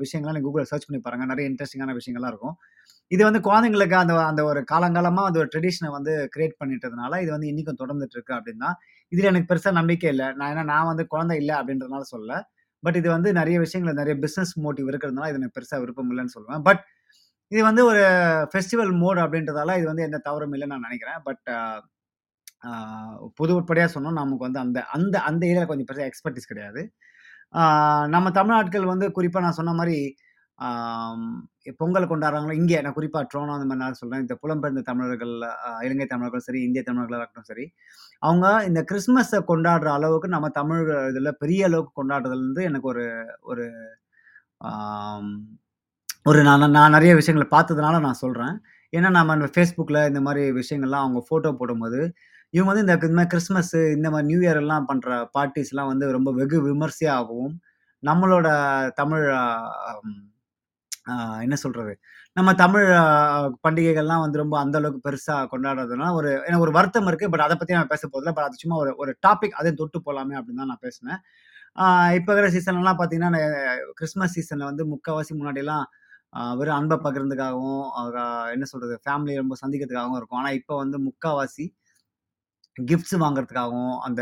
விஷயங்கள்லாம் 0.02 0.38
நீங்க 0.38 0.64
சர்ச் 0.72 0.88
பண்ணி 0.88 1.00
பாருங்க. 1.06 1.26
நிறைய 1.32 1.46
இன்ட்ரெஸ்டிங்கான 1.52 1.94
விஷயங்கள்லாம் 2.00 2.32
இருக்கும். 2.34 2.56
இது 3.12 3.22
வந்து 3.28 3.42
குழந்தைங்களுக்கு 3.48 3.96
அந்த 4.02 4.14
அந்த 4.32 4.42
ஒரு 4.52 4.62
காலங்காலமா 4.72 5.24
அந்த 5.30 5.40
ஒரு 5.44 5.50
ட்ரெடிஷனை 5.54 5.90
வந்து 5.98 6.14
கிரியேட் 6.36 6.56
பண்ணிட்டதுனால, 6.62 7.12
இது 7.24 7.32
வந்து 7.36 7.50
இன்னைக்கும் 7.52 7.80
தொடர்ந்துட்டு 7.82 8.18
இருக்கு 8.18 8.34
அப்படின்னா 8.40 8.70
இதுல 9.12 9.30
எனக்கு 9.32 9.50
பெருசா 9.52 9.72
நம்பிக்கை 9.80 10.10
இல்லை 10.14 10.28
நான் 10.40 10.52
ஏன்னா 10.54 10.66
நான் 10.74 10.90
வந்து 10.92 11.06
குழந்தை 11.14 11.38
இல்லை 11.42 11.56
அப்படின்றதுனால 11.60 12.06
சொல்ல 12.16 12.32
பட் 12.84 12.98
இது 13.00 13.10
வந்து 13.16 13.30
நிறைய 13.40 13.58
விஷயங்கள் 13.64 13.98
நிறைய 14.02 14.16
பிசினஸ் 14.24 14.54
மோட்டிவ் 14.66 14.90
இருக்கிறதுனால, 14.92 15.30
இது 15.32 15.40
எனக்கு 15.42 15.56
பெருசா 15.58 15.78
விருப்பம் 15.84 16.12
இல்லைன்னு 16.14 16.34
சொல்லுவேன். 16.36 16.64
பட் 16.68 16.82
இது 17.52 17.62
வந்து 17.68 17.84
ஒரு 17.92 18.02
ஃபெஸ்டிவல் 18.52 18.92
மோட் 19.04 19.20
அப்படின்றதால, 19.24 19.76
இது 19.80 19.88
வந்து 19.92 20.06
எந்த 20.08 20.18
தவறும் 20.28 20.54
இல்லைன்னு 20.56 20.74
நான் 20.76 20.88
நினைக்கிறேன் 20.88 21.22
பட் 21.28 21.46
ஆ 22.68 22.72
பொது 23.40 23.52
உருப்படியா 23.58 23.86
நமக்கு 24.22 24.48
வந்து 24.48 24.62
அந்த 24.66 24.80
அந்த 24.98 25.16
அந்த 25.30 25.44
ஏரியாவில் 25.52 25.72
கொஞ்சம் 25.72 25.90
பெருசாக 25.90 26.10
எக்ஸ்பர்டிஸ் 26.12 26.52
கிடையாது. 26.52 26.82
நம்ம 28.16 28.28
தமிழ்நாட்கள் 28.40 28.92
வந்து 28.94 29.06
குறிப்பாக 29.18 29.44
நான் 29.46 29.60
சொன்ன 29.60 29.74
மாதிரி 29.80 29.98
பொங்கல் 31.80 32.10
கொண்டாடுறாங்களோ 32.12 32.56
இங்கே 32.62 32.80
நான் 32.86 32.96
குறிப்பாக 32.98 33.26
ட்ரோனோ 33.32 33.54
அந்த 33.58 33.66
மாதிரி 33.70 33.84
நான் 33.84 34.00
சொல்றேன். 34.02 34.24
இந்த 34.26 34.36
புலம்பெயர்ந்த 34.44 34.82
தமிழர்கள், 34.90 35.34
இலங்கை 35.86 36.08
தமிழர்களும் 36.14 36.48
சரி, 36.48 36.62
இந்திய 36.68 36.82
தமிழர்களாக 36.90 37.20
இருக்கட்டும் 37.22 37.50
சரி, 37.52 37.66
அவங்க 38.28 38.46
இந்த 38.70 38.82
கிறிஸ்மஸை 38.90 39.40
கொண்டாடுற 39.52 39.90
அளவுக்கு 39.98 40.30
நம்ம 40.36 40.50
தமிழ் 40.60 40.84
இதில் 41.12 41.40
பெரிய 41.44 41.68
அளவுக்கு 41.70 41.94
கொண்டாடுறதுலேருந்து 42.02 42.66
எனக்கு 42.72 42.90
ஒரு 42.94 43.06
ஒரு 43.52 43.66
ஒரு 46.30 46.40
நான் 46.48 46.74
நான் 46.76 46.94
நிறைய 46.96 47.12
விஷயங்கள 47.18 47.46
பார்த்ததுனால 47.54 48.00
நான் 48.06 48.20
சொல்கிறேன் 48.22 48.56
ஏன்னா 48.94 49.10
நம்ம 49.18 49.34
அந்த 49.36 49.48
ஃபேஸ்புக்கில் 49.54 50.00
இந்த 50.10 50.20
மாதிரி 50.26 50.42
விஷயங்கள்லாம் 50.58 51.04
அவங்க 51.04 51.20
ஃபோட்டோ 51.28 51.50
போடும்போது, 51.60 52.00
இவங்க 52.54 52.70
வந்து 52.72 52.84
இந்த 52.86 52.96
இந்த 53.10 53.24
கிறிஸ்மஸ்ஸு 53.26 53.30
கிறிஸ்மஸ் 53.34 53.74
இந்த 53.96 54.08
மாதிரி 54.14 54.28
நியூ 54.30 54.40
இயர் 54.46 54.60
எல்லாம் 54.64 54.88
பண்ணுற 54.90 55.10
பார்ட்டிஸ்லாம் 55.36 55.90
வந்து 55.92 56.06
ரொம்ப 56.18 56.30
வெகு 56.40 56.58
விமர்சையாகவும், 56.68 57.54
நம்மளோட 58.04 58.48
தமிழ் 59.02 59.26
என்ன 61.46 61.56
சொல்கிறது 61.64 61.94
நம்ம 62.38 62.50
தமிழ் 62.64 62.88
பண்டிகைகள்லாம் 63.66 64.24
வந்து 64.26 64.42
ரொம்ப 64.44 64.56
அந்த 64.64 64.76
அளவுக்கு 64.82 65.02
பெருசா 65.08 65.36
கொண்டாடுறதுனால 65.54 66.10
ஒரு 66.20 66.30
எனக்கு 66.48 66.66
ஒரு 66.68 66.74
வருத்தம் 66.78 67.08
இருக்குது 67.10 67.32
பட் 67.34 67.46
அதை 67.46 67.56
பற்றி 67.58 67.78
நான் 67.78 67.92
பேச 67.94 68.04
போதில்லை 68.08 68.34
பட் 68.38 68.48
அது 68.48 68.62
சும்மா 68.64 68.78
ஒரு 68.84 68.92
ஒரு 69.04 69.14
டாபிக் 69.28 69.58
அதையும் 69.60 69.80
தொட்டு 69.82 70.00
போலாமே 70.08 70.38
அப்படின்னு 70.40 70.62
தான் 70.64 70.72
நான் 70.74 70.86
பேசினேன். 70.88 71.20
இப்போ 72.18 72.30
இருக்கிற 72.34 72.50
சீசன்லலாம் 72.56 73.00
பார்த்தீங்கன்னா, 73.00 73.42
கிறிஸ்மஸ் 74.00 74.36
சீசனில் 74.38 74.70
வந்து 74.72 74.84
முக்கால்வாசி 74.94 75.34
முன்னாடிலாம் 75.40 75.86
வெறும் 76.60 76.78
அன்பை 76.80 76.98
பகிர்ந்துக்காகவும், 77.06 77.84
என்ன 78.56 78.66
சொல்றது? 78.72 78.96
ஃபேமிலியை 79.06 79.38
ரொம்ப 79.44 79.56
சந்திக்கிறதுக்காகவும் 79.64 80.20
இருக்கும். 80.20 80.40
ஆனால் 80.42 80.58
இப்போ 80.60 80.76
வந்து 80.84 80.98
முக்காவாசி 81.08 81.66
கிஃப்ட்ஸ் 82.78 83.16
வாங்குறதுக்காகவும், 83.24 83.94
அந்த 84.08 84.22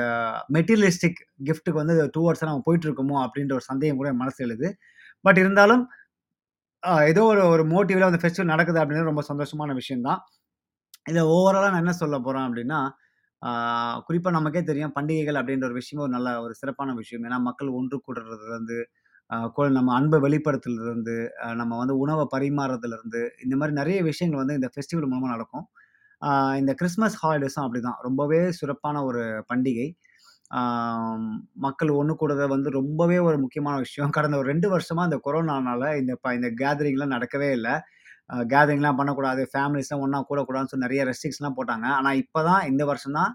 மெட்டீரியலிஸ்டிக் 0.56 1.20
கிஃப்ட்டுக்கு 1.48 1.82
வந்து 1.82 1.96
டுவர்ட்ஸா 2.18 2.48
நம்ம 2.50 2.64
போயிட்டு 2.68 2.88
இருக்கோமோ 2.90 3.18
அப்படின்ற 3.26 3.54
ஒரு 3.60 3.66
சந்தேகம் 3.72 4.00
கூட 4.02 4.10
என் 4.14 4.22
மனசு 4.24 4.40
எழுது. 4.48 4.70
பட் 5.26 5.40
இருந்தாலும் 5.44 5.84
ஏதோ 7.12 7.22
ஒரு 7.32 7.42
ஒரு 7.54 7.64
மோட்டிவ்ல 7.72 8.10
அந்த 8.10 8.20
ஃபெஸ்டிவல் 8.22 8.54
நடக்குது 8.54 8.80
அப்படின்றது 8.82 9.12
ரொம்ப 9.12 9.24
சந்தோஷமான 9.32 9.74
விஷயம் 9.80 10.06
தான். 10.10 10.20
ஓவராலாக 11.36 11.72
நான் 11.74 11.84
என்ன 11.86 11.96
சொல்ல 12.02 12.16
போகிறேன் 12.26 12.46
அப்படின்னா, 12.48 12.80
குறிப்பாக 14.08 14.34
நமக்கே 14.38 14.62
தெரியும் 14.70 14.94
பண்டிகைகள் 14.98 15.40
அப்படின்ற 15.42 15.66
ஒரு 15.70 15.78
விஷயம் 15.82 16.04
ஒரு 16.06 16.14
நல்ல 16.18 16.30
ஒரு 16.46 16.54
சிறப்பான 16.62 16.94
விஷயம். 17.02 17.26
ஏன்னா 17.30 17.40
மக்கள் 17.50 17.70
ஒன்று 17.80 17.98
கூடுறதுலேருந்து 18.08 18.78
நம்ம 19.78 19.90
அன்பை 20.00 20.18
வெளிப்படுத்துறதுலருந்து, 20.26 21.16
நம்ம 21.62 21.78
வந்து 21.82 21.96
உணவை 22.04 22.26
பரிமாறுறதுலேருந்து 22.36 23.22
இந்த 23.46 23.56
மாதிரி 23.60 23.76
நிறைய 23.82 24.00
விஷயங்கள் 24.10 24.42
வந்து 24.44 24.58
இந்த 24.60 24.70
ஃபெஸ்டிவல் 24.74 25.10
மூலமாக 25.12 25.32
நடக்கும். 25.36 25.66
இந்த 26.62 26.72
கிறிஸ்மஸ் 26.82 27.18
ஹாலிடேஸும் 27.24 27.66
அப்படிதான். 27.66 27.98
ரொம்பவே 28.08 28.40
சிறப்பான 28.60 29.04
ஒரு 29.10 29.24
பண்டிகை. 29.52 29.88
மக்கள் 31.66 31.90
ஒன்று 32.00 32.14
கூடுறது 32.20 32.46
வந்து 32.56 32.70
ரொம்பவே 32.80 33.18
ஒரு 33.28 33.38
முக்கியமான 33.44 33.76
விஷயம். 33.86 34.14
கடந்த 34.18 34.36
ஒரு 34.42 34.48
ரெண்டு 34.54 34.68
வருஷமாக 34.74 35.08
இந்த 35.10 35.18
கொரோனானால 35.26 35.82
இந்த 36.02 36.14
ப 36.24 36.34
இந்த 36.38 36.50
கேதரிங்லாம் 36.62 37.16
நடக்கவே 37.16 37.50
இல்லை 37.58 37.76
கேதரிங்லாம் 38.54 38.98
பண்ணக்கூடாது, 39.00 39.42
ஃபேமிலிஸ்லாம் 39.52 40.04
ஒன்றா 40.06 40.20
கூடக்கூடாதுன்னு 40.30 40.72
சொல்லி 40.72 40.86
நிறைய 40.88 41.02
ரெஸ்ட்ரிக்ஷன்லாம் 41.10 41.58
போட்டாங்க. 41.60 41.86
ஆனால் 41.98 42.18
இப்போ 42.24 42.40
தான் 42.50 42.64
இந்த 42.72 42.84
வருஷம் 42.92 43.18
தான் 43.20 43.34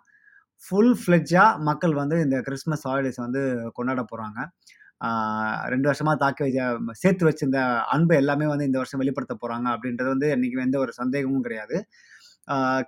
ஃபுல் 0.64 0.94
ஃப்ளெட்ஜாக 1.02 1.60
மக்கள் 1.68 1.94
வந்து 2.02 2.16
இந்த 2.26 2.36
கிறிஸ்மஸ் 2.48 2.84
ஹாலிடேஸ் 2.88 3.20
வந்து 3.26 3.42
கொண்டாட 3.78 4.02
போகிறாங்க 4.10 4.40
ரெண்டு 5.72 5.86
வருஷமாக 5.90 6.16
தாக்கி 6.22 6.42
வச்ச 6.44 6.60
சேர்த்து 7.02 7.24
வச்சிருந்த 7.28 7.60
அன்பு 7.94 8.14
எல்லாமே 8.22 8.46
வந்து 8.52 8.66
இந்த 8.68 8.78
வருஷம் 8.82 9.00
வெளிப்படுத்த 9.02 9.34
போகிறாங்க 9.42 9.68
அப்படின்றது 9.74 10.10
வந்து 10.14 10.28
இன்றைக்கி 10.36 10.64
எந்த 10.66 10.78
ஒரு 10.84 10.92
சந்தேகமும் 11.00 11.44
கிடையாது. 11.46 11.76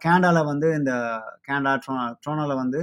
கேனடாவில் 0.04 0.48
வந்து 0.52 0.68
இந்த 0.80 0.92
கேனடா, 1.48 1.72
ட்ரோ 1.84 1.94
ட்ரோனோவில் 2.24 2.60
வந்து 2.62 2.80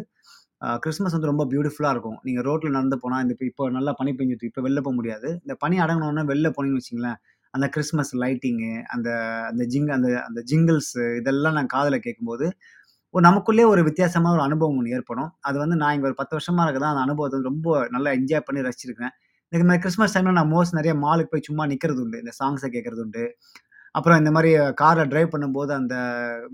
கிறிஸ்மஸ் 0.83 1.15
வந்து 1.15 1.29
ரொம்ப 1.31 1.43
பியூட்டிஃபுல்லாக 1.51 1.93
இருக்கும். 1.95 2.17
நீங்கள் 2.27 2.45
ரோட்டில் 2.49 2.75
நடந்து 2.77 2.97
போனால் 3.03 3.23
இந்த 3.25 3.35
இப்போ 3.51 3.65
நல்லா 3.77 3.91
பனி 3.99 4.11
பெஞ்சிட்டு 4.19 4.49
இப்போ 4.49 4.61
வெளில 4.67 4.81
போக 4.85 4.95
முடியாது. 4.99 5.29
இந்த 5.45 5.53
பனி 5.63 5.77
அடங்குனோனே 5.85 6.23
வெளில 6.31 6.49
போனீங்கன்னு 6.57 6.83
வச்சிங்களேன் 6.83 7.19
அந்த 7.53 7.65
கிறிஸ்மஸ் 7.75 8.13
லைட்டிங்கு, 8.23 8.73
அந்த 8.93 9.09
அந்த 9.49 9.63
ஜிங் 9.73 9.89
அந்த 9.97 10.09
அந்த 10.27 10.39
ஜிங்கிள்ஸு 10.49 11.03
இதெல்லாம் 11.21 11.57
நான் 11.57 11.71
காதில் 11.75 12.03
கேட்கும்போது, 12.05 12.45
ஒரு 13.13 13.23
நமக்குள்ளேயே 13.27 13.67
ஒரு 13.73 13.81
வித்தியாசமான 13.87 14.33
ஒரு 14.37 14.43
அனுபவம் 14.47 14.77
ஒன்று 14.79 14.93
ஏற்படும். 14.97 15.29
அது 15.47 15.57
வந்து 15.63 15.75
நான் 15.81 15.93
இங்கே 15.95 16.07
ஒரு 16.09 16.17
10 16.21 16.35
வருஷமா 16.37 16.65
இருக்கிறேன். 16.65 16.91
அந்த 16.93 17.03
அனுபவத்தை 17.07 17.35
வந்து 17.37 17.51
ரொம்ப 17.51 17.67
நல்லா 17.95 18.11
என்ஜாய் 18.19 18.45
பண்ணி 18.47 18.61
ரசிச்சிருக்கேன். 18.67 19.13
இந்த 19.51 19.63
மாதிரி 19.67 19.81
கிறிஸ்மஸ் 19.83 20.13
டைம்ல 20.15 20.33
நான் 20.37 20.51
மோஸ்ட் 20.53 20.75
நிறைய 20.77 20.93
மாலுக்கு 21.05 21.31
போய் 21.33 21.47
சும்மா 21.47 21.63
நிற்கிறது 21.71 22.01
உண்டு. 22.03 22.17
இந்த 22.23 22.33
சாங்ஸை 22.39 22.67
கேட்கறது 22.75 23.01
உண்டு. 23.05 23.23
அப்புறம் 23.95 24.19
இந்த 24.21 24.31
மாதிரி 24.35 24.51
காரில் 24.81 25.09
டிரைவ் 25.13 25.31
பண்ணும்போது 25.33 25.71
அந்த 25.79 25.95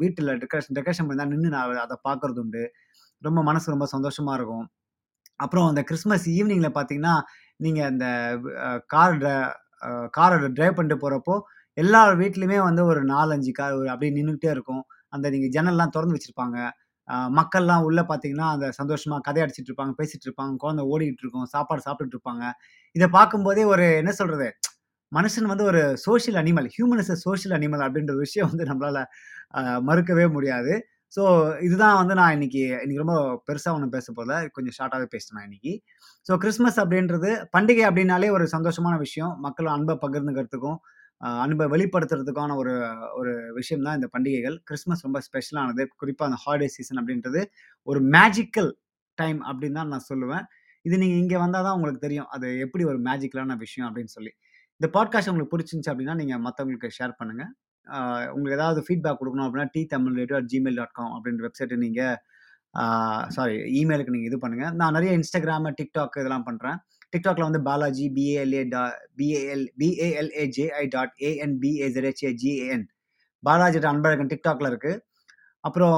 வீட்டில் 0.02 0.32
டெக்கரேஷன் 0.44 0.76
டெக்கரேஷன் 0.78 1.10
பண்ணால் 1.10 1.30
நின்று 1.34 1.50
நான் 1.56 1.84
அதை 1.86 1.98
பார்க்கறது 2.08 2.40
உண்டு. 2.44 2.64
ரொம்ப 3.22 3.40
மனசு 3.50 3.74
ரொம்ப 3.76 3.88
சந்தோஷமாக 3.96 4.38
இருக்கும். 4.40 4.66
அப்புறம் 5.40 5.68
அந்த 5.72 5.82
கிறிஸ்மஸ் 5.90 6.28
ஈவினிங்கில் 6.38 6.76
பார்த்தீங்கன்னா, 6.78 7.16
நீங்கள் 7.66 7.88
அந்த 7.92 8.06
கார் 8.94 9.18
ட 10.44 10.48
டிரைவ் 10.58 10.78
பண்ணிட்டு 10.78 11.02
போகிறப்போ 11.04 11.36
எல்லா 11.78 12.02
வீட்லேயுமே 12.22 12.60
வந்து 12.70 12.84
ஒரு 12.92 13.02
4, 13.12 13.32
5 13.38 13.52
கார் 13.60 13.76
அப்படியே 13.94 14.12
நின்றுக்கிட்டே 14.18 14.52
இருக்கும். 14.56 14.84
அந்த 15.14 15.26
நீங்கள் 15.34 15.54
ஜன்னல்லாம் 15.56 15.94
திறந்து 15.96 16.16
வச்சுருப்பாங்க 16.18 16.58
மக்கள்லாம் 17.38 17.84
உள்ளே 17.84 18.04
பார்த்தீங்கன்னா, 18.10 18.48
அந்த 18.56 18.68
சந்தோஷமாக 18.72 19.22
கதை 19.22 19.42
அடிச்சிட்டு 19.44 19.70
இருப்பாங்க, 19.72 19.94
பேசிகிட்டு 20.00 20.28
இருப்பாங்க. 20.30 20.54
குழந்தை 20.58 20.84
ஓடிக்கிட்டு 20.92 21.24
இருக்கும். 21.26 21.48
சாப்பாடு 21.56 21.84
சாப்பிட்டுட்டு 21.88 22.18
இருப்பாங்க. 22.20 22.46
இதை 22.96 23.08
பார்க்கும்போதே 23.10 23.66
ஒரு 23.66 23.88
என்ன 24.02 24.14
சொல்கிறது 24.14 24.50
மனுஷன் 25.12 25.50
வந்து 25.52 25.66
ஒரு 25.66 25.82
social 26.06 26.40
animal. 26.42 26.68
Human 26.76 27.02
is 27.04 27.12
a 27.12 27.18
animal 27.58 27.84
அப்படின்ற 27.86 28.12
ஒரு 28.16 28.26
விஷயம் 28.28 28.50
வந்து 28.52 28.66
நம்மளால 28.72 29.00
மறுக்கவே 29.84 30.26
முடியாது. 30.30 30.74
ஸோ 31.14 31.24
இதுதான் 31.62 31.98
வந்து 32.02 32.16
நான் 32.16 32.34
இன்னைக்கு 32.34 32.62
இன்னைக்கு 32.76 33.04
ரொம்ப 33.04 33.16
பெருசாக 33.48 33.76
ஒன்றும் 33.78 33.94
பேச 33.96 34.08
போகல 34.14 34.34
கொஞ்சம் 34.56 34.76
ஷார்ட்டாகவே 34.78 35.08
பேசினேன் 35.16 35.46
இன்னைக்கு. 35.48 35.74
ஸோ 36.26 36.34
கிறிஸ்மஸ் 36.38 36.80
அப்படின்றது 36.84 37.32
பண்டிகை 37.56 37.86
அப்படின்னாலே 37.90 38.30
ஒரு 38.38 38.46
சந்தோஷமான 38.56 38.96
விஷயம். 39.06 39.34
மக்களும் 39.40 39.74
அன்பை 39.76 39.96
பகிர்ந்துக்கிறதுக்கும், 40.06 40.80
அ 41.22 41.28
வெளிப்படுத்துறதுக்கான 41.76 42.56
ஒரு 42.62 42.74
ஒரு 43.20 43.32
விஷயம் 43.60 43.86
தான் 43.88 43.98
இந்த 44.00 44.08
பண்டிகைகள். 44.16 44.58
கிறிஸ்மஸ் 44.70 45.06
ரொம்ப 45.08 45.20
ஸ்பெஷலானது. 45.28 45.84
குறிப்பாக 46.02 46.30
அந்த 46.30 46.40
ஹாலிடே 46.46 46.70
சீசன் 46.76 47.00
அப்படின்றது 47.02 47.42
ஒரு 47.88 48.02
மேஜிக்கல் 48.16 48.72
டைம் 49.18 49.40
அப்படின்னு 49.50 49.80
தான் 49.82 49.92
நான் 49.94 50.08
சொல்லுவேன். 50.12 50.46
இது 50.86 50.96
நீங்கள் 51.04 51.22
இங்கே 51.24 51.38
வந்தால் 51.46 51.66
தான் 51.68 51.76
உங்களுக்கு 51.78 52.02
தெரியும். 52.08 52.30
அது 52.36 52.48
எப்படி 52.66 52.84
ஒரு 52.92 53.00
மேஜிக்கலான 53.08 53.56
விஷயம் 53.66 53.88
அப்படின்னு 53.90 54.14
சொல்லி. 54.18 54.32
இந்த 54.82 54.88
பாட்காஸ்ட் 54.98 55.30
உங்களுக்கு 55.32 55.54
பிடிச்சிருந்துச்சு 55.54 55.94
அப்படின்னா, 55.94 56.16
நீங்கள் 56.22 56.44
மற்றவங்களுக்கு 56.46 56.90
ஷேர் 56.98 57.14
பண்ணுங்க. 57.22 57.44
உங்களுக்கு 58.34 58.58
ஏதாவது 58.60 58.80
ஃபீட்பேக் 58.88 59.20
கொடுக்கணும் 59.22 59.48
அப்படின்னா, 59.48 59.68
T 59.76 59.82
Tamil 59.94 60.18
radio 60.22 60.40
Gmail 60.54 60.80
dot 60.82 60.96
com 61.00 61.14
அப்படின்ற 61.18 61.44
வெப்சைட்டை 61.48 61.78
நீங்கள் 61.86 62.16
சாரி 63.36 63.56
இமெயிலுக்கு 63.80 64.14
நீங்கள் 64.16 64.30
இது 64.32 64.38
பண்ணுங்கள் 64.44 64.74
நான் 64.82 64.96
நிறைய 64.98 65.12
இன்ஸ்டாகிராமு 65.20 65.70
டிக்டாக் 65.80 66.18
இதெல்லாம் 66.22 66.48
பண்ணுறேன் 66.50 66.78
டிக்டாக்ல 67.14 67.48
வந்து 67.48 67.62
பாலாஜி 67.68 68.06
பிஏஎல்ஏ 68.16 68.62
டா 68.74 68.84
B A L 69.20 70.32
J I 70.58 70.86
dot 70.96 71.14
A N 71.30 71.56
B A Z A 71.64 72.32
G A N 72.44 72.86
Balaji 73.44 73.80
Anbazhagan 73.92 74.32
டிக்டாக்ல 74.34 74.70
இருக்கு. 74.72 74.94
அப்புறம் 75.64 75.96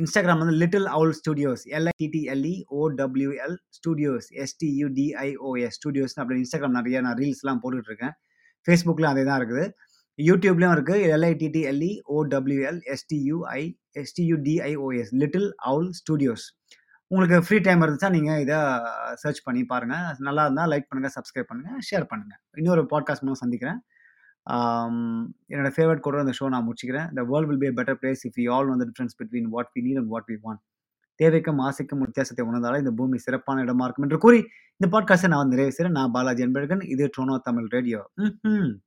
இன்ஸ்டாகிராம் 0.00 0.40
வந்து 0.42 0.56
லிட்டில் 0.62 0.88
அவுல் 0.96 1.14
ஸ்டுடியோஸ் 1.18 1.62
எல்ஐடிஎல்இ 1.76 2.52
ஓடபிள்யூஎல் 2.80 3.56
ஸ்டுடியோஸ் 3.76 4.28
எஸ்டியூடிஐஓஎஸ் 4.44 5.76
ஸ்டுடியோஸ் 5.78 6.14
அப்படி 6.20 6.38
இன்ஸ்டாகிராம் 6.42 6.76
நிறைய 6.78 7.00
நான் 7.06 7.18
ரீல்ஸ்லாம் 7.22 7.60
போட்டுட்டு 7.62 7.90
இருக்கேன் 7.90 8.14
ஃபேஸ்புக்கில் 8.66 9.10
அதே 9.12 9.24
தான் 9.28 9.38
இருக்குது 9.40 9.64
யூடியூப்லேயும் 10.18 10.74
இருக்குது 10.76 11.04
எல்ஐடிடிஎல்இ 11.16 11.90
ஓடபிள்யூஎல் 12.18 12.80
எஸ்டியூஐ 12.94 13.60
எஸ்டியூடிஐஓஎஸ் 14.02 15.12
லிட்டில் 15.22 15.48
அவுல் 15.70 15.90
ஸ்டுடியோஸ் 16.00 16.46
உங்களுக்கு 17.12 17.42
ஃப்ரீ 17.42 17.58
டைம் 17.58 17.80
இருந்துச்சா, 17.80 18.10
நீங்கள் 18.10 18.40
இதை 18.40 18.56
சர்ச் 19.14 19.42
பண்ணி 19.42 19.64
பாருங்கள் 19.64 19.98
நல்லா 20.18 20.42
இருந்தால் 20.42 20.70
லைக் 20.70 20.86
பண்ணுங்கள் 20.94 21.16
சப்ஸ்கிரைப் 21.16 21.48
பண்ணுங்கள் 21.52 21.78
ஷேர் 21.90 22.06
பண்ணுங்கள் 22.10 22.40
இன்னொரு 22.56 22.82
பாட்காஸ்ட் 22.82 23.20
மூலம் 23.20 23.34
சந்திக்கிறேன். 23.34 23.78
என்னோடய 25.48 25.70
என்னோட 25.70 26.00
கூட 26.00 26.18
அந்த 26.18 26.32
ஷோ 26.40 26.48
நான் 26.48 26.66
முடிச்சுக்கிறேன். 26.66 27.12
"The 27.12 27.22
world 27.22 27.48
will 27.48 27.58
be 27.58 27.66
a 27.66 27.70
better 27.70 27.96
place 28.02 28.22
if 28.28 28.40
you 28.40 28.54
all 28.54 28.68
know 28.68 28.76
the 28.76 28.86
difference 28.88 29.16
between 29.22 29.42
what 29.42 29.70
we 29.74 29.82
need 29.82 29.96
and 29.96 30.08
what 30.08 30.28
we 30.28 30.38
want." 30.44 30.62
தேவைக்கும், 31.22 31.60
ஆசைக்கும் 31.60 31.98
வித்தியாசத்தை 31.98 32.46
உணர்ந்தாலே 32.46 32.78
இந்த 32.78 32.90
பூமி 32.90 33.18
சிறப்பான 33.18 33.60
இடமா 33.62 33.82
இருக்கும் 33.82 34.04
என்று 34.04 34.18
கூறி, 34.18 34.46
இந்த 34.76 35.00
பாட்காஸ்ட்டை 35.00 35.28
நான் 35.28 35.48
வந்து 35.48 35.56
நிறைவு 35.56 35.90
நான் 35.90 36.10
பாலாஜி 36.10 36.46
அன்பழகன். 36.46 36.84
இது 36.88 37.10
ட்ரோனோ 37.18 37.38
தமிழ் 37.40 37.66
ரேடியோ. 37.68 38.10
ம் 38.14 38.80